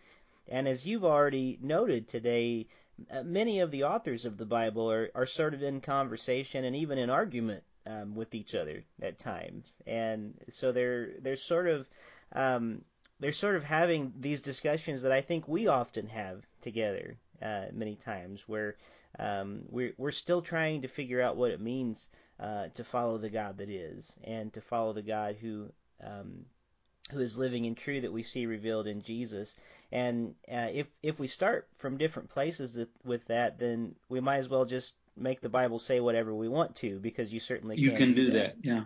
[0.47, 2.67] And as you've already noted today,
[3.09, 6.75] uh, many of the authors of the Bible are, are sort of in conversation and
[6.75, 11.87] even in argument um, with each other at times, and so they're they're sort of
[12.33, 12.83] um,
[13.19, 17.95] they're sort of having these discussions that I think we often have together uh, many
[17.95, 18.75] times, where
[19.19, 23.29] um, we're we're still trying to figure out what it means uh, to follow the
[23.29, 25.71] God that is, and to follow the God who
[26.03, 26.45] um,
[27.11, 29.55] who is living and true that we see revealed in Jesus.
[29.91, 34.37] And uh, if if we start from different places that, with that, then we might
[34.37, 37.83] as well just make the Bible say whatever we want to, because you certainly can.
[37.83, 38.55] you can, do, that.
[38.55, 38.55] that.
[38.63, 38.83] Yeah.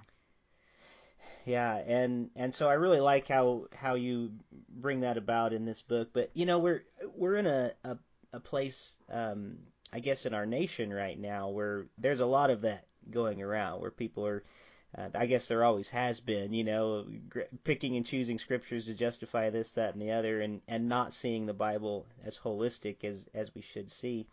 [1.46, 4.32] Yeah, and and so I really like how how you
[4.68, 6.10] bring that about in this book.
[6.12, 6.84] But you know, we're
[7.16, 7.98] we're in a a,
[8.34, 9.60] a place, um,
[9.94, 13.82] I guess, in our nation right now where there's a lot of that going around,
[13.82, 14.44] where people are
[14.98, 17.06] uh, I guess there always has been, you know,
[17.64, 21.46] picking and choosing scriptures to justify this, that, and the other, and, and not seeing
[21.46, 24.26] the Bible as holistic as as we should see.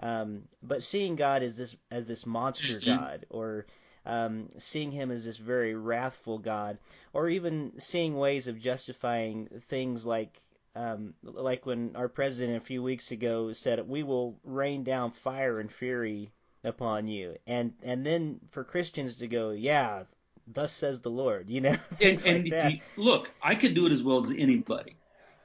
[0.00, 2.96] Um, but seeing God as this as this monster mm-hmm.
[2.96, 3.66] God, or
[4.06, 6.78] um, seeing Him as this very wrathful God,
[7.12, 10.40] or even seeing ways of justifying things like
[10.74, 15.60] um, like when our president a few weeks ago said, "We will rain down fire
[15.60, 16.32] and fury
[16.64, 17.36] upon you.
[17.46, 20.04] And and then for Christians to go, yeah,
[20.46, 24.02] thus says the Lord, you know, and, and like look, I could do it as
[24.02, 24.96] well as anybody.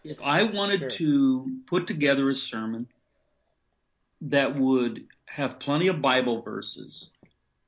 [0.04, 0.90] If I wanted sure.
[0.90, 2.88] to put together a sermon
[4.30, 7.10] that would have plenty of Bible verses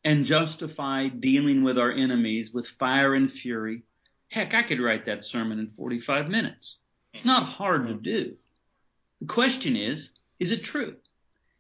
[0.04, 3.84] and justify dealing with our enemies with fire and fury,
[4.30, 6.78] heck, I could write that sermon in 45 minutes.
[7.14, 8.36] It's not hard to do.
[9.22, 10.96] The question is, is it true?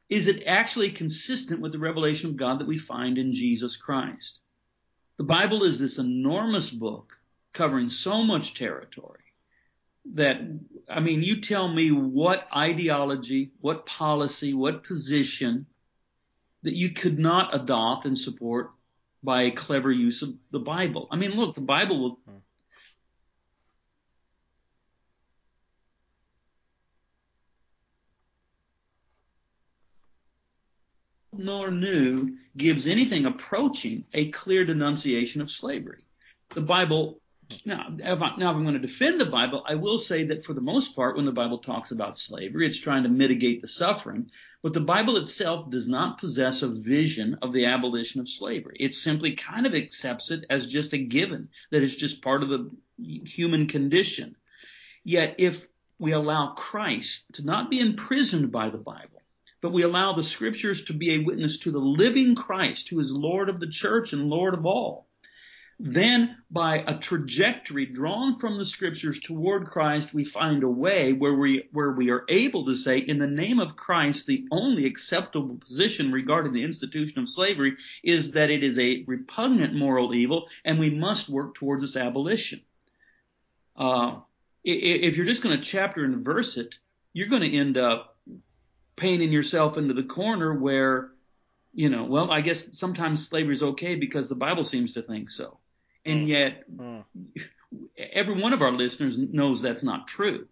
[0.09, 4.39] is it actually consistent with the revelation of God that we find in Jesus Christ?
[5.17, 7.13] The Bible is this enormous book
[7.53, 9.19] covering so much territory
[10.13, 10.37] that,
[10.89, 15.65] I mean, you tell me what ideology, what policy, what position
[16.63, 18.71] that you could not adopt and support
[19.23, 21.07] by a clever use of the Bible.
[21.11, 22.37] I mean, look, the Bible will hmm.
[31.33, 36.03] nor new gives anything approaching a clear denunciation of slavery.
[36.49, 37.19] The Bible,
[37.65, 40.43] now, if, I, now if I'm going to defend the Bible, I will say that
[40.43, 43.67] for the most part, when the Bible talks about slavery, it's trying to mitigate the
[43.67, 44.31] suffering,
[44.61, 48.77] but the Bible itself does not possess a vision of the abolition of slavery.
[48.79, 52.49] It simply kind of accepts it as just a given, that it's just part of
[52.49, 54.35] the human condition.
[55.03, 55.67] Yet if
[55.99, 59.21] we allow Christ to not be imprisoned by the Bible,
[59.61, 63.11] but we allow the scriptures to be a witness to the living Christ who is
[63.11, 65.06] Lord of the church and Lord of all.
[65.79, 71.35] Then by a trajectory drawn from the scriptures toward Christ, we find a way where
[71.35, 75.57] we, where we are able to say, in the name of Christ, the only acceptable
[75.57, 80.79] position regarding the institution of slavery is that it is a repugnant moral evil and
[80.79, 82.61] we must work towards its abolition.
[83.75, 84.21] Uh,
[84.63, 86.73] if you're just going to chapter and verse it,
[87.13, 88.17] you're going to end up
[88.95, 91.11] painting yourself into the corner where,
[91.71, 95.29] you know, well, I guess sometimes slavery is okay because the Bible seems to think
[95.29, 95.59] so.
[96.07, 96.27] And mm.
[96.27, 97.03] yet, mm.
[97.97, 100.47] every one of our listeners knows that's not true.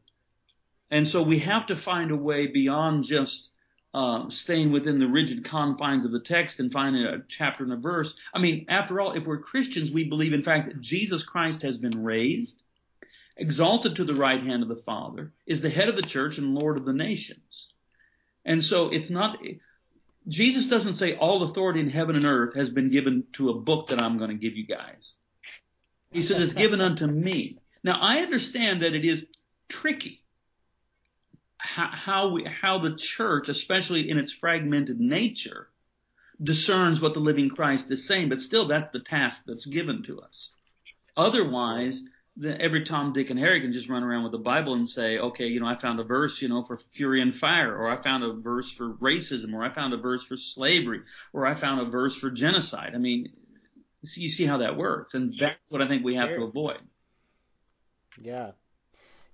[0.91, 3.49] And so we have to find a way beyond just
[3.93, 7.77] uh, staying within the rigid confines of the text and finding a chapter and a
[7.77, 8.13] verse.
[8.33, 11.77] I mean, after all, if we're Christians, we believe, in fact, that Jesus Christ has
[11.77, 12.61] been raised,
[13.37, 16.53] exalted to the right hand of the Father, is the head of the church and
[16.53, 17.69] Lord of the nations.
[18.43, 19.37] And so it's not,
[20.27, 23.87] Jesus doesn't say all authority in heaven and earth has been given to a book
[23.87, 25.13] that I'm going to give you guys.
[26.11, 27.57] He said it's given unto me.
[27.83, 29.27] Now I understand that it is
[29.67, 30.25] tricky
[31.65, 35.69] how, how we, how the church, especially in its fragmented nature,
[36.41, 40.21] discerns what the living Christ is saying, but still that's the task that's given to
[40.21, 40.51] us.
[41.17, 42.03] Otherwise,
[42.37, 45.17] the, every Tom, Dick, and Harry can just run around with the Bible and say,
[45.17, 48.01] okay, you know, I found a verse, you know, for fury and fire, or I
[48.01, 51.81] found a verse for racism, or I found a verse for slavery, or I found
[51.81, 52.91] a verse for genocide.
[52.93, 53.31] I mean,
[54.15, 56.37] you see how that works, and that's what I think we have sure.
[56.39, 56.79] to avoid.
[58.17, 58.51] Yeah,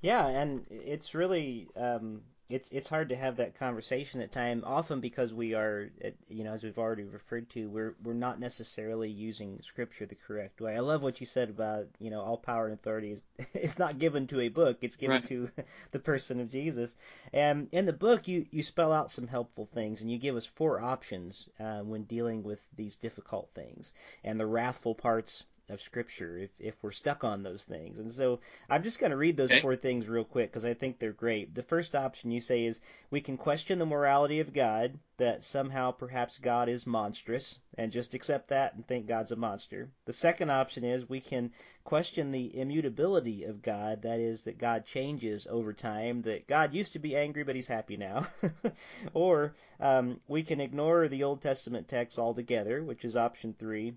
[0.02, 5.00] yeah, and it's really um, it's it's hard to have that conversation at time often
[5.00, 5.90] because we are
[6.28, 10.60] you know as we've already referred to we're we're not necessarily using scripture the correct
[10.60, 10.76] way.
[10.76, 14.00] I love what you said about you know all power and authority is it's not
[14.00, 15.28] given to a book it's given right.
[15.28, 15.50] to
[15.92, 16.96] the person of Jesus.
[17.32, 20.46] And in the book you you spell out some helpful things and you give us
[20.46, 26.38] four options uh, when dealing with these difficult things and the wrathful parts of Scripture
[26.38, 28.00] if, if we're stuck on those things.
[28.00, 29.62] And so I'm just going to read those okay.
[29.62, 31.56] four things real quick because I think they're great.
[31.56, 32.80] The first option you say is
[33.10, 38.14] we can question the morality of God, that somehow perhaps God is monstrous, and just
[38.14, 39.90] accept that and think God's a monster.
[40.06, 41.52] The second option is we can
[41.84, 46.94] question the immutability of God, that is, that God changes over time, that God used
[46.94, 48.28] to be angry but he's happy now.
[49.14, 53.96] or um, we can ignore the Old Testament text altogether, which is option three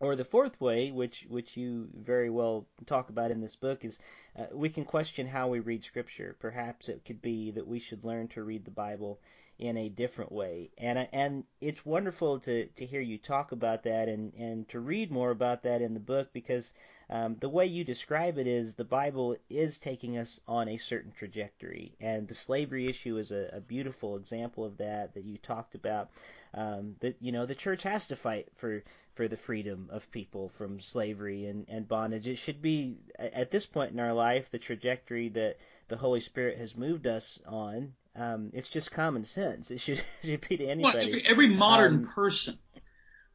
[0.00, 3.98] or the fourth way, which which you very well talk about in this book, is
[4.38, 6.36] uh, we can question how we read Scripture.
[6.38, 9.18] Perhaps it could be that we should learn to read the Bible
[9.58, 10.70] in a different way.
[10.78, 15.10] And and it's wonderful to, to hear you talk about that and, and to read
[15.10, 16.72] more about that in the book because
[17.10, 21.10] um, the way you describe it is the Bible is taking us on a certain
[21.10, 21.96] trajectory.
[22.00, 26.10] And the slavery issue is a, a beautiful example of that that you talked about.
[26.54, 28.82] Um, that you know the church has to fight for
[29.18, 32.28] for the freedom of people from slavery and, and bondage.
[32.28, 35.56] It should be at this point in our life the trajectory that
[35.88, 39.72] the Holy Spirit has moved us on um, it's just common sense.
[39.72, 40.98] It should, it should be to anybody.
[40.98, 42.58] Well, every, every modern um, person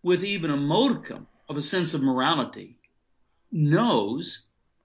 [0.02, 2.78] with even a modicum of a sense of morality
[3.52, 4.43] knows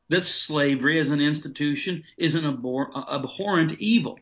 [0.08, 4.18] that slavery as an institution is an abhor- abhorrent evil.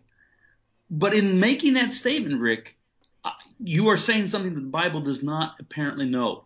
[0.90, 2.76] But in making that statement, Rick,
[3.58, 6.44] you are saying something that the Bible does not apparently know.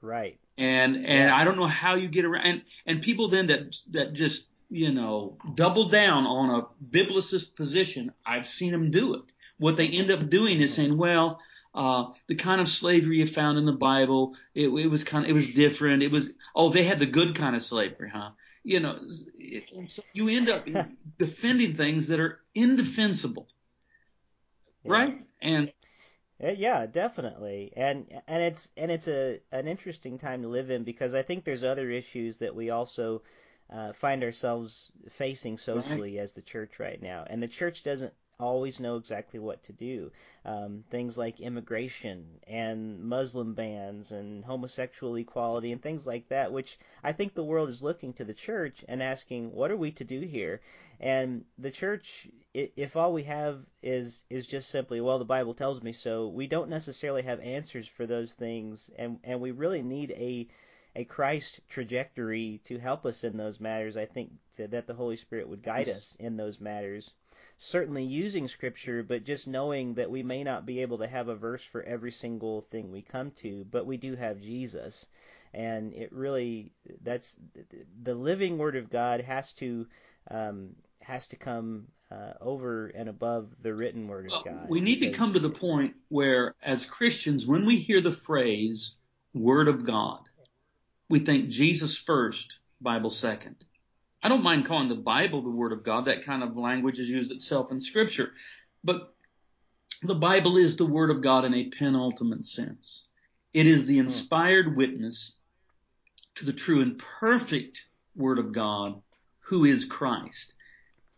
[0.00, 0.38] Right.
[0.56, 1.36] And and yeah.
[1.36, 4.92] I don't know how you get around and, and people then that that just you
[4.92, 9.22] know, double down on a biblicist position, I've seen them do it.
[9.58, 11.40] What they end up doing is saying, well,
[11.74, 15.30] uh, the kind of slavery you found in the Bible, it, it was kind of,
[15.30, 16.02] it was different.
[16.02, 18.30] It was, oh, they had the good kind of slavery, huh?
[18.62, 18.98] You know,
[19.74, 20.66] and so you end up
[21.18, 23.48] defending things that are indefensible,
[24.84, 24.92] yeah.
[24.92, 25.26] right?
[25.40, 25.72] And
[26.40, 31.14] yeah, definitely, and and it's and it's a an interesting time to live in because
[31.14, 33.22] I think there's other issues that we also
[33.70, 36.22] uh, find ourselves facing socially right.
[36.22, 37.24] as the church right now.
[37.28, 40.12] And the church doesn't always know exactly what to do.
[40.44, 46.78] Um, things like immigration and Muslim bans and homosexual equality and things like that, which
[47.02, 50.04] I think the world is looking to the church and asking, what are we to
[50.04, 50.60] do here?
[51.00, 55.82] And the church, if all we have is is just simply, well, the Bible tells
[55.82, 60.12] me so, we don't necessarily have answers for those things, and and we really need
[60.12, 60.48] a
[60.96, 63.96] a Christ trajectory to help us in those matters.
[63.96, 67.14] I think to, that the Holy Spirit would guide us in those matters.
[67.60, 71.34] Certainly using Scripture, but just knowing that we may not be able to have a
[71.34, 75.06] verse for every single thing we come to, but we do have Jesus.
[75.52, 76.70] And it really,
[77.02, 77.36] that's
[78.02, 79.86] the living Word of God has to
[80.30, 84.68] um, has to come uh, over and above the written Word of God.
[84.68, 88.94] We need to come to the point where, as Christians, when we hear the phrase
[89.34, 90.20] "Word of God,"
[91.08, 93.56] we think Jesus first, Bible second.
[94.28, 96.04] I don't mind calling the Bible the Word of God.
[96.04, 98.32] That kind of language is used itself in Scripture.
[98.84, 99.14] But
[100.02, 103.06] the Bible is the Word of God in a penultimate sense.
[103.54, 104.00] It is the hmm.
[104.00, 105.32] inspired witness
[106.34, 109.00] to the true and perfect Word of God,
[109.46, 110.52] who is Christ.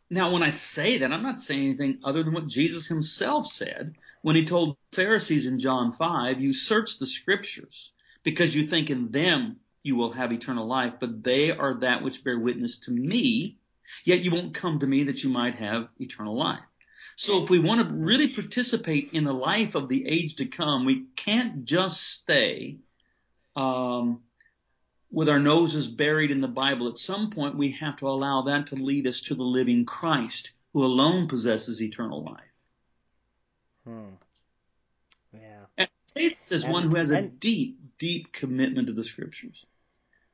[0.09, 3.97] Now, when I say that, I'm not saying anything other than what Jesus himself said
[4.23, 7.91] when he told Pharisees in John 5, you search the scriptures
[8.23, 12.23] because you think in them you will have eternal life, but they are that which
[12.23, 13.59] bear witness to me,
[14.05, 16.65] yet you won't come to me that you might have eternal life.
[17.17, 20.85] So if we want to really participate in the life of the age to come,
[20.85, 22.79] we can't just stay
[23.57, 24.23] um,
[25.11, 26.89] with our noses buried in the Bible.
[26.89, 30.53] At some point, we have to allow that to lead us to the living Christ,
[30.73, 32.41] who alone possesses eternal life.
[33.85, 34.15] Hmm.
[35.33, 35.65] Yeah.
[35.77, 39.65] And faith is and, one who has a deep, deep commitment to the Scriptures.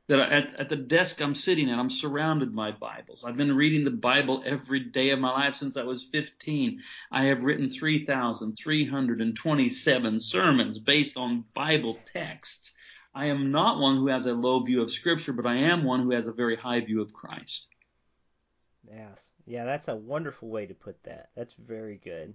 [0.09, 3.24] That at, at the desk I'm sitting at, I'm surrounded by Bibles.
[3.24, 6.80] I've been reading the Bible every day of my life since I was 15.
[7.11, 12.72] I have written 3,327 sermons based on Bible texts.
[13.14, 16.02] I am not one who has a low view of Scripture, but I am one
[16.02, 17.66] who has a very high view of Christ.
[18.88, 19.32] Yes.
[19.46, 21.30] Yeah, that's a wonderful way to put that.
[21.34, 22.34] That's very good.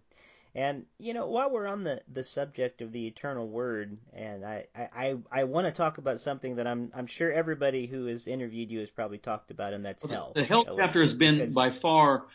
[0.54, 4.66] And you know, while we're on the, the subject of the eternal word, and I,
[4.76, 8.70] I, I want to talk about something that I'm I'm sure everybody who has interviewed
[8.70, 10.32] you has probably talked about, and that's well, hell.
[10.36, 11.54] The hell chapter has been because...
[11.54, 12.26] by far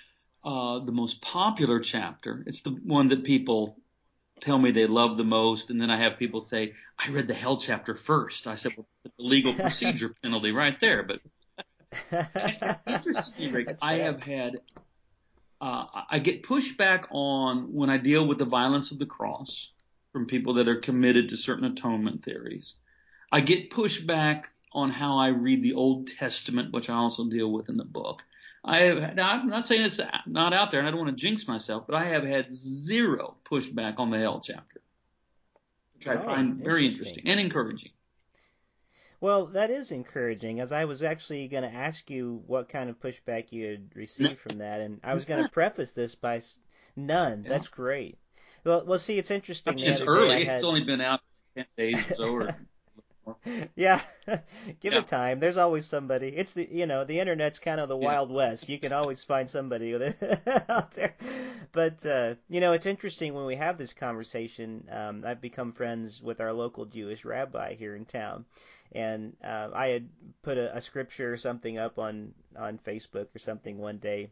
[0.43, 2.43] uh, the most popular chapter.
[2.47, 3.77] It's the one that people
[4.41, 7.35] tell me they love the most, and then I have people say, "I read the
[7.35, 8.47] hell chapter first.
[8.47, 11.21] I said, "Well, the legal procedure penalty right there." But
[13.83, 14.61] I have had
[15.61, 19.71] uh, I get pushback on when I deal with the violence of the cross
[20.13, 22.75] from people that are committed to certain atonement theories.
[23.33, 27.69] I get pushback on how I read the Old Testament, which I also deal with
[27.69, 28.23] in the book.
[28.65, 31.47] I have, I'm not saying it's not out there and I don't want to jinx
[31.47, 34.81] myself, but I have had zero pushback on the hell chapter,
[35.95, 37.93] which I oh, find very interesting and encouraging.
[39.21, 43.01] Well, that is encouraging, as I was actually going to ask you what kind of
[43.01, 46.43] pushback you had received from that, and I was going to preface this by
[46.95, 47.43] none.
[47.45, 47.49] Yeah.
[47.51, 48.19] That's great.
[48.65, 49.75] Well, well, see, it's interesting.
[49.75, 50.45] I mean, it's early.
[50.45, 50.57] Had...
[50.57, 51.21] It's only been out
[51.55, 52.35] ten days or so.
[52.35, 52.57] Or...
[53.75, 54.01] yeah,
[54.81, 54.99] give yeah.
[54.99, 55.41] it time.
[55.41, 56.29] There's always somebody.
[56.29, 58.05] It's the you know the internet's kind of the yeah.
[58.05, 58.69] wild west.
[58.69, 59.95] You can always find somebody
[60.69, 61.15] out there.
[61.73, 64.89] But uh, you know it's interesting when we have this conversation.
[64.91, 68.45] Um, I've become friends with our local Jewish rabbi here in town,
[68.93, 70.09] and uh, I had
[70.43, 74.31] put a, a scripture or something up on on Facebook or something one day,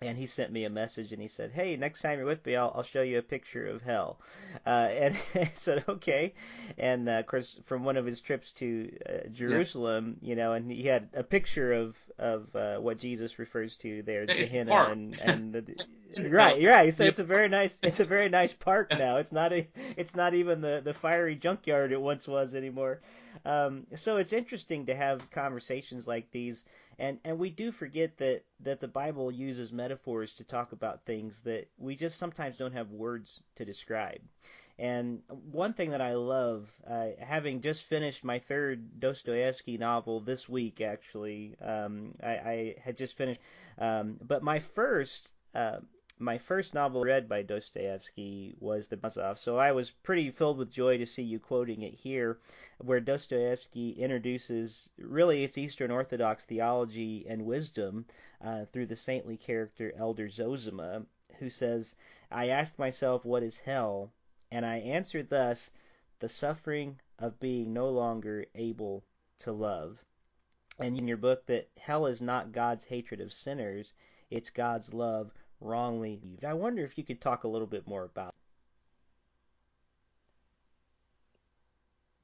[0.00, 2.56] and he sent me a message and he said, "Hey, next time you're with me,
[2.56, 4.20] I'll, I'll show you a picture of hell."
[4.64, 6.34] Uh, and I said, "Okay."
[6.76, 10.28] And uh, of course, from one of his trips to uh, Jerusalem, yeah.
[10.28, 14.22] you know, and he had a picture of of uh, what Jesus refers to there,
[14.22, 14.92] it's Gehenna, park.
[14.92, 16.94] and and the, right, right.
[16.94, 19.16] So it's a very nice, it's a very nice park now.
[19.16, 23.00] It's not a, it's not even the the fiery junkyard it once was anymore.
[23.44, 26.64] Um, so it's interesting to have conversations like these
[26.98, 31.40] and and we do forget that that the Bible uses metaphors to talk about things
[31.42, 34.20] that we just sometimes don't have words to describe.
[34.80, 40.48] And one thing that I love, uh, having just finished my third Dostoevsky novel this
[40.48, 43.40] week, actually, um, I, I, had just finished,
[43.78, 45.32] um, but my first.
[45.54, 45.78] Uh,
[46.20, 50.68] my first novel read by Dostoevsky was The Karamazov, so I was pretty filled with
[50.68, 52.40] joy to see you quoting it here,
[52.78, 58.04] where Dostoevsky introduces really its Eastern Orthodox theology and wisdom
[58.40, 61.06] uh, through the saintly character Elder Zosima,
[61.38, 61.94] who says,
[62.32, 64.12] I ask myself what is hell,
[64.50, 65.70] and I answer thus,
[66.18, 69.04] the suffering of being no longer able
[69.38, 70.04] to love.
[70.80, 73.92] And in your book, that hell is not God's hatred of sinners,
[74.30, 76.44] it's God's love wrongly believed.
[76.44, 78.34] I wonder if you could talk a little bit more about.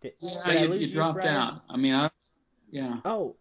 [0.01, 1.63] Did, yeah, did you, you dropped out.
[1.69, 2.11] I mean, I,
[2.71, 2.99] yeah.
[3.05, 3.37] Oh,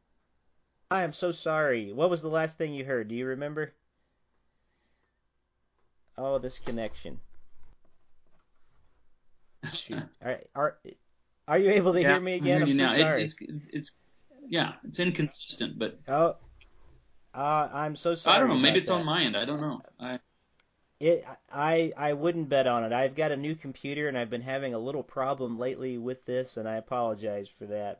[0.90, 1.92] I am so sorry.
[1.92, 3.08] What was the last thing you heard?
[3.08, 3.74] Do you remember?
[6.18, 7.20] Oh, this connection.
[9.74, 10.04] Shoot.
[10.22, 10.78] Are, are,
[11.48, 12.64] are you able to yeah, hear me again?
[12.64, 12.96] I am so now.
[12.96, 13.24] sorry.
[13.24, 13.92] It's, it's, it's,
[14.48, 16.00] yeah, it's inconsistent, but.
[16.08, 16.36] Oh,
[17.34, 18.38] uh, I'm so sorry.
[18.38, 18.56] I don't know.
[18.56, 18.96] Maybe it's that.
[18.96, 19.36] on my end.
[19.38, 19.82] I don't know.
[20.00, 20.20] I.
[21.00, 22.94] It, I I wouldn't bet on it.
[22.94, 26.58] I've got a new computer and I've been having a little problem lately with this,
[26.58, 28.00] and I apologize for that.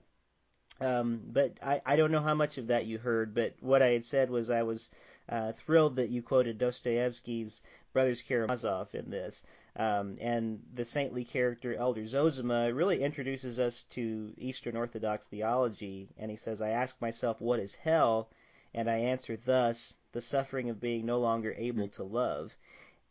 [0.80, 3.90] Um, but I, I don't know how much of that you heard, but what I
[3.90, 4.90] had said was I was
[5.30, 7.62] uh, thrilled that you quoted Dostoevsky's
[7.94, 9.46] Brothers Karamazov in this.
[9.76, 16.30] Um, and the saintly character Elder Zosima really introduces us to Eastern Orthodox theology, and
[16.32, 18.30] he says, I ask myself, what is hell?
[18.74, 22.56] And I answer thus, the suffering of being no longer able to love.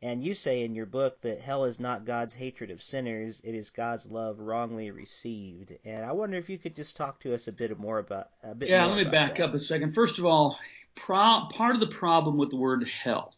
[0.02, 3.54] And you say in your book that hell is not God's hatred of sinners, it
[3.54, 5.72] is God's love wrongly received.
[5.84, 8.54] And I wonder if you could just talk to us a bit more about a
[8.54, 9.44] bit Yeah, let me back that.
[9.44, 9.92] up a second.
[9.92, 10.58] First of all,
[10.96, 13.36] pro- part of the problem with the word hell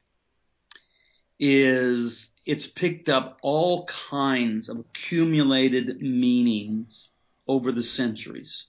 [1.39, 7.09] is it's picked up all kinds of accumulated meanings
[7.47, 8.65] over the centuries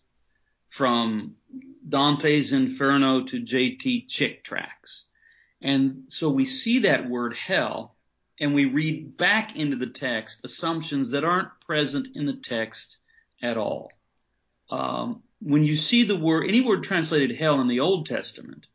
[0.76, 1.38] from
[1.88, 4.08] Dante's Inferno to J.T.
[4.08, 5.06] Chick tracts.
[5.62, 7.96] And so we see that word hell
[8.42, 12.98] and we read back into the text assumptions that aren't present in the text
[13.42, 13.90] at all.
[14.70, 18.68] Um, when you see the word, any word translated hell in the Old Testament,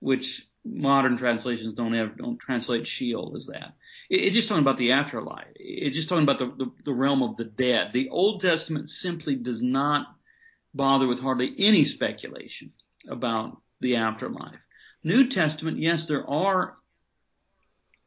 [0.00, 3.74] which modern translations don't have, don't translate Sheol as that.
[4.10, 5.52] It, it's just talking about the afterlife.
[5.54, 7.92] It's just talking about the, the, the realm of the dead.
[7.92, 10.13] The Old Testament simply does not
[10.74, 12.72] bother with hardly any speculation
[13.08, 14.60] about the afterlife.
[15.02, 16.76] New Testament, yes, there are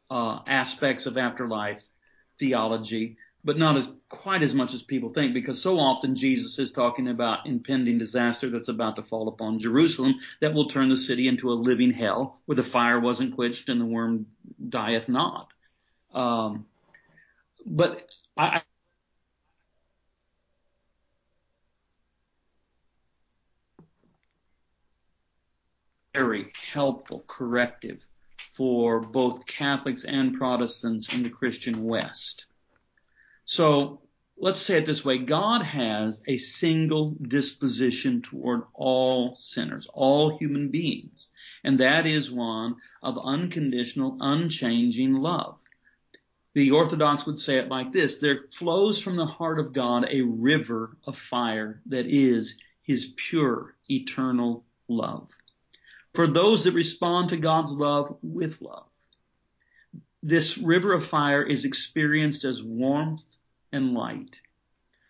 [0.10, 1.84] uh, aspects of afterlife
[2.40, 6.72] theology, but not as quite as much as people think, because so often Jesus is
[6.72, 11.28] talking about impending disaster that's about to fall upon Jerusalem that will turn the city
[11.28, 14.26] into a living hell where the fire wasn't quenched and the worm
[14.70, 15.50] dieth not.
[16.14, 16.66] Um,
[17.66, 18.62] but I,
[26.18, 28.04] very helpful corrective
[28.56, 32.48] for both Catholics and Protestants in the Christian West.
[33.46, 34.02] So
[34.36, 35.20] let's say it this way.
[35.20, 41.28] God has a single disposition toward all sinners, all human beings,
[41.64, 45.60] and that is one of unconditional, unchanging love.
[46.56, 48.18] The Orthodox would say it like this.
[48.18, 53.76] There flows from the heart of God a river of fire that is his pure,
[53.88, 55.30] eternal love
[56.18, 58.88] for those that respond to God's love with love.
[60.24, 63.22] This river of fire is experienced as warmth
[63.72, 64.36] and light.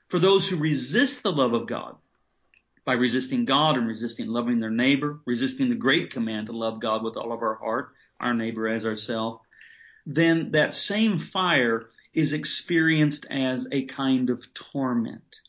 [0.09, 1.95] For those who resist the love of God,
[2.83, 7.05] by resisting God and resisting loving their neighbor, resisting the great command to love God
[7.05, 9.39] with all of our heart, our neighbor as ourselves,
[10.05, 15.39] then that same fire is experienced as a kind of torment.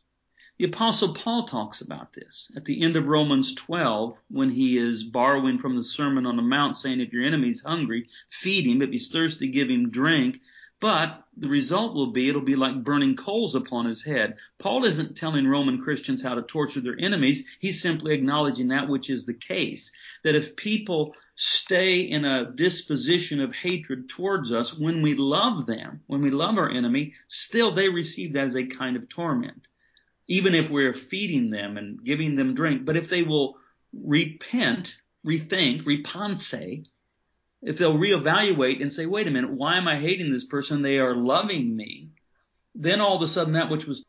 [0.59, 5.05] The apostle Paul talks about this at the end of Romans 12 when he is
[5.05, 8.83] borrowing from the Sermon on the Mount saying, if your enemy's hungry, feed him.
[8.83, 10.41] If he's thirsty, give him drink.
[10.81, 14.39] But the result will be it'll be like burning coals upon his head.
[14.59, 17.47] Paul isn't telling Roman Christians how to torture their enemies.
[17.61, 19.93] He's simply acknowledging that which is the case.
[20.25, 26.01] That if people stay in a disposition of hatred towards us when we love them,
[26.09, 29.69] when we love our enemy, still they receive that as a kind of torment
[30.29, 32.85] even if we're feeding them and giving them drink.
[32.85, 33.57] But if they will
[33.93, 34.95] repent,
[35.27, 36.55] rethink, repense,
[37.63, 40.83] if they'll reevaluate and say, wait a minute, why am I hating this person?
[40.83, 42.11] They are loving me.
[42.75, 44.05] Then all of a sudden that which was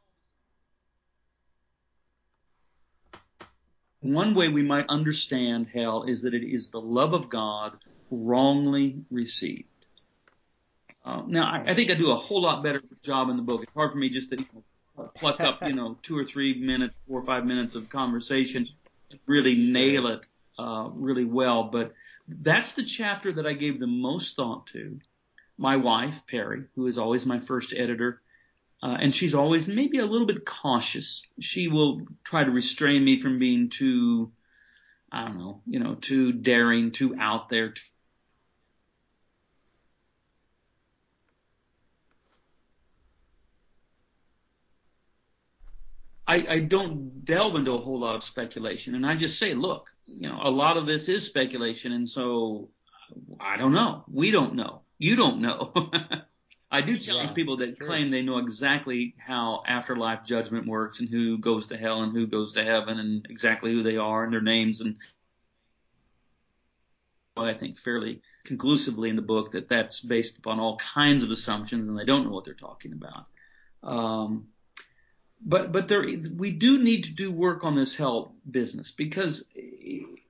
[4.02, 7.78] one way we might understand hell is that it is the love of God
[8.12, 9.66] wrongly received.
[11.04, 13.64] Uh, now, I, I, think I do a whole lot better job in the book.
[13.64, 14.38] It's hard for me just to
[15.16, 18.68] pluck up, you know, two or three minutes, four or five minutes of conversation,
[19.26, 20.26] really nail it
[20.58, 21.64] uh, really well.
[21.64, 21.94] But
[22.28, 25.00] that's the chapter that I gave the most thought to.
[25.58, 28.22] My wife, Peri, who is always my first editor,
[28.82, 31.22] uh, and she's always maybe a little bit cautious.
[31.40, 34.32] She will try to restrain me from being too,
[35.12, 37.74] I don't know, you know, too daring, too out there,
[46.30, 49.90] I, I don't delve into a whole lot of speculation, and I just say, look,
[50.06, 52.70] you know, a lot of this is speculation, and so
[53.40, 54.04] I don't know.
[54.08, 54.82] We don't know.
[55.00, 55.74] You don't know.
[56.72, 61.10] I do challenge yeah, people that claim they know exactly how afterlife judgment works and
[61.10, 64.32] who goes to hell and who goes to heaven and exactly who they are and
[64.32, 65.00] their names and
[67.36, 71.88] I think fairly conclusively in the book that that's based upon all kinds of assumptions
[71.88, 73.26] and they don't know what they're talking about.
[73.82, 74.50] Um,
[75.42, 79.44] but but there we do need to do work on this hell business because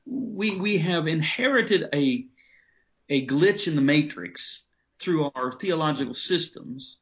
[0.06, 2.26] we we have inherited a
[3.10, 4.62] a glitch in the matrix
[5.00, 6.98] through our theological systems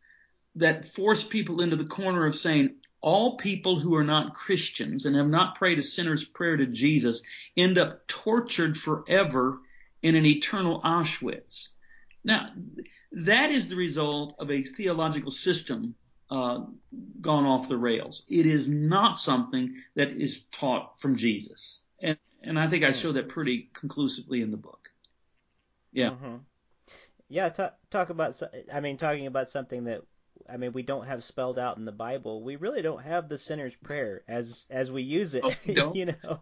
[0.56, 5.16] that force people into the corner of saying all people who are not Christians and
[5.16, 7.22] have not prayed a sinner's prayer to Jesus
[7.56, 9.60] end up tortured forever
[10.02, 11.70] in an eternal Auschwitz.
[12.24, 12.52] Now,
[13.12, 15.96] that is the result of a theological system
[16.30, 16.66] uh,
[17.22, 18.24] gone off the rails.
[18.30, 23.12] It is not something that is taught from Jesus, and and I think I show
[23.14, 24.90] that pretty conclusively in the book.
[25.92, 26.10] Yeah.
[26.10, 26.36] Mm-hmm.
[27.30, 27.50] Yeah.
[27.50, 28.42] Talk talk about.
[28.74, 30.02] I mean, talking about something that
[30.50, 32.44] I mean, we don't have spelled out in the Bible.
[32.44, 35.44] We really don't have the sinner's prayer as as we use it.
[35.44, 36.40] Oh, you know,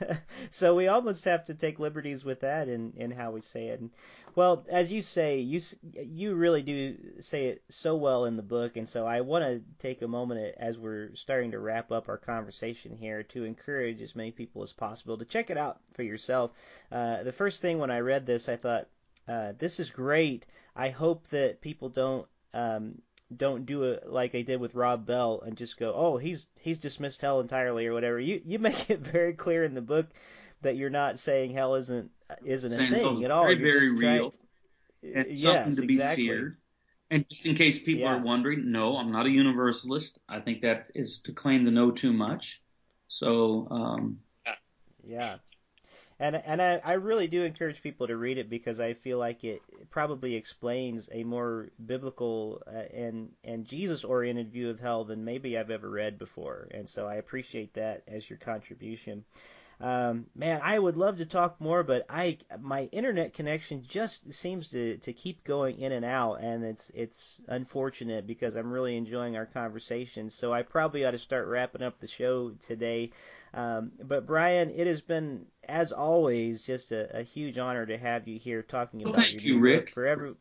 [0.50, 3.80] so we almost have to take liberties with that in in how we say it.
[3.80, 3.90] And,
[4.36, 5.60] well, as you say, you
[5.92, 9.62] you really do say it so well in the book, and so I want to
[9.78, 14.16] take a moment as we're starting to wrap up our conversation here to encourage as
[14.16, 16.50] many people as possible to check it out for yourself.
[16.90, 18.88] Uh, the first thing when I read this, I thought,
[19.28, 20.46] uh, this is great.
[20.74, 23.00] I hope that people don't um,
[23.36, 26.78] don't do it like they did with Rob Bell and just go, oh, he's he's
[26.78, 28.18] dismissed hell entirely or whatever.
[28.18, 30.08] You you make it very clear in the book
[30.64, 32.10] that you're not saying hell isn't
[32.44, 33.44] isn't a thing at all.
[33.44, 34.30] Very very real.
[34.30, 34.40] Trying...
[35.16, 36.26] And something yes, to be exactly.
[36.26, 36.56] feared.
[37.10, 38.14] And just in case people yeah.
[38.14, 40.18] are wondering, no, I'm not a universalist.
[40.28, 42.62] I think that is to claim to know too much.
[43.08, 44.18] So, um,
[45.06, 45.36] yeah.
[46.18, 49.44] And and I, I really do encourage people to read it because I feel like
[49.44, 49.60] it
[49.90, 55.58] probably explains a more biblical uh, and and Jesus oriented view of hell than maybe
[55.58, 56.68] I've ever read before.
[56.70, 59.24] And so I appreciate that as your contribution.
[59.84, 64.70] Um, man, I would love to talk more, but I my internet connection just seems
[64.70, 69.36] to, to keep going in and out, and it's it's unfortunate because I'm really enjoying
[69.36, 70.30] our conversation.
[70.30, 73.10] So I probably ought to start wrapping up the show today.
[73.52, 78.26] Um, but Brian, it has been as always just a, a huge honor to have
[78.26, 79.90] you here talking about well, your you, Rick.
[79.92, 80.32] For every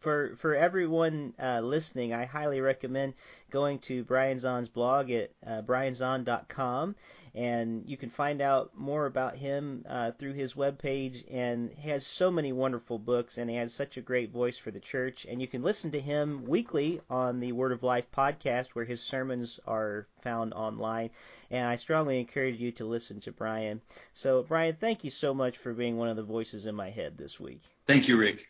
[0.00, 3.14] for for everyone uh, listening, I highly recommend
[3.50, 6.96] going to Brian Zahnd's blog at uh, brianzahnd.com,
[7.36, 11.22] and you can find out more about him uh, through his webpage.
[11.30, 14.70] And he has so many wonderful books, and he has such a great voice for
[14.70, 15.26] the church.
[15.28, 19.02] And you can listen to him weekly on the Word of Life podcast, where his
[19.02, 21.10] sermons are found online.
[21.50, 23.82] And I strongly encourage you to listen to Brian.
[24.14, 27.18] So, Brian, thank you so much for being one of the voices in my head
[27.18, 27.60] this week.
[27.86, 28.48] Thank you, Rick.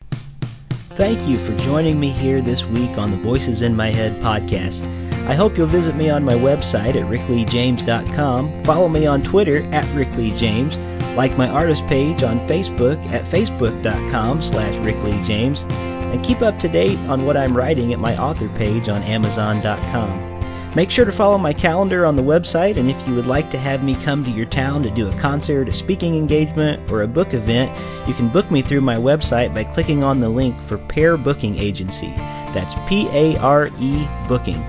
[0.95, 4.83] Thank you for joining me here this week on the Voices in My Head podcast.
[5.27, 9.85] I hope you'll visit me on my website at rickleejames.com, follow me on Twitter at
[9.87, 10.77] rickleejames,
[11.17, 15.71] like my artist page on Facebook at facebook.com slash rickleejames,
[16.13, 20.36] and keep up to date on what I'm writing at my author page on amazon.com.
[20.77, 23.59] Make sure to follow my calendar on the website, and if you would like to
[23.59, 27.09] have me come to your town to do a concert, a speaking engagement, or a
[27.09, 27.75] book event,
[28.07, 31.57] you can book me through my website by clicking on the link for Pare Booking
[31.57, 32.13] Agency.
[32.53, 34.63] That's P A R E Booking.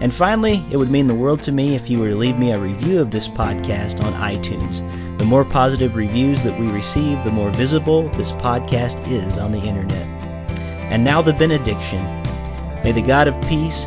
[0.00, 2.50] And finally, it would mean the world to me if you were to leave me
[2.50, 4.80] a review of this podcast on iTunes.
[5.18, 9.62] The more positive reviews that we receive, the more visible this podcast is on the
[9.62, 10.08] internet.
[10.90, 12.02] And now the benediction.
[12.82, 13.86] May the God of peace,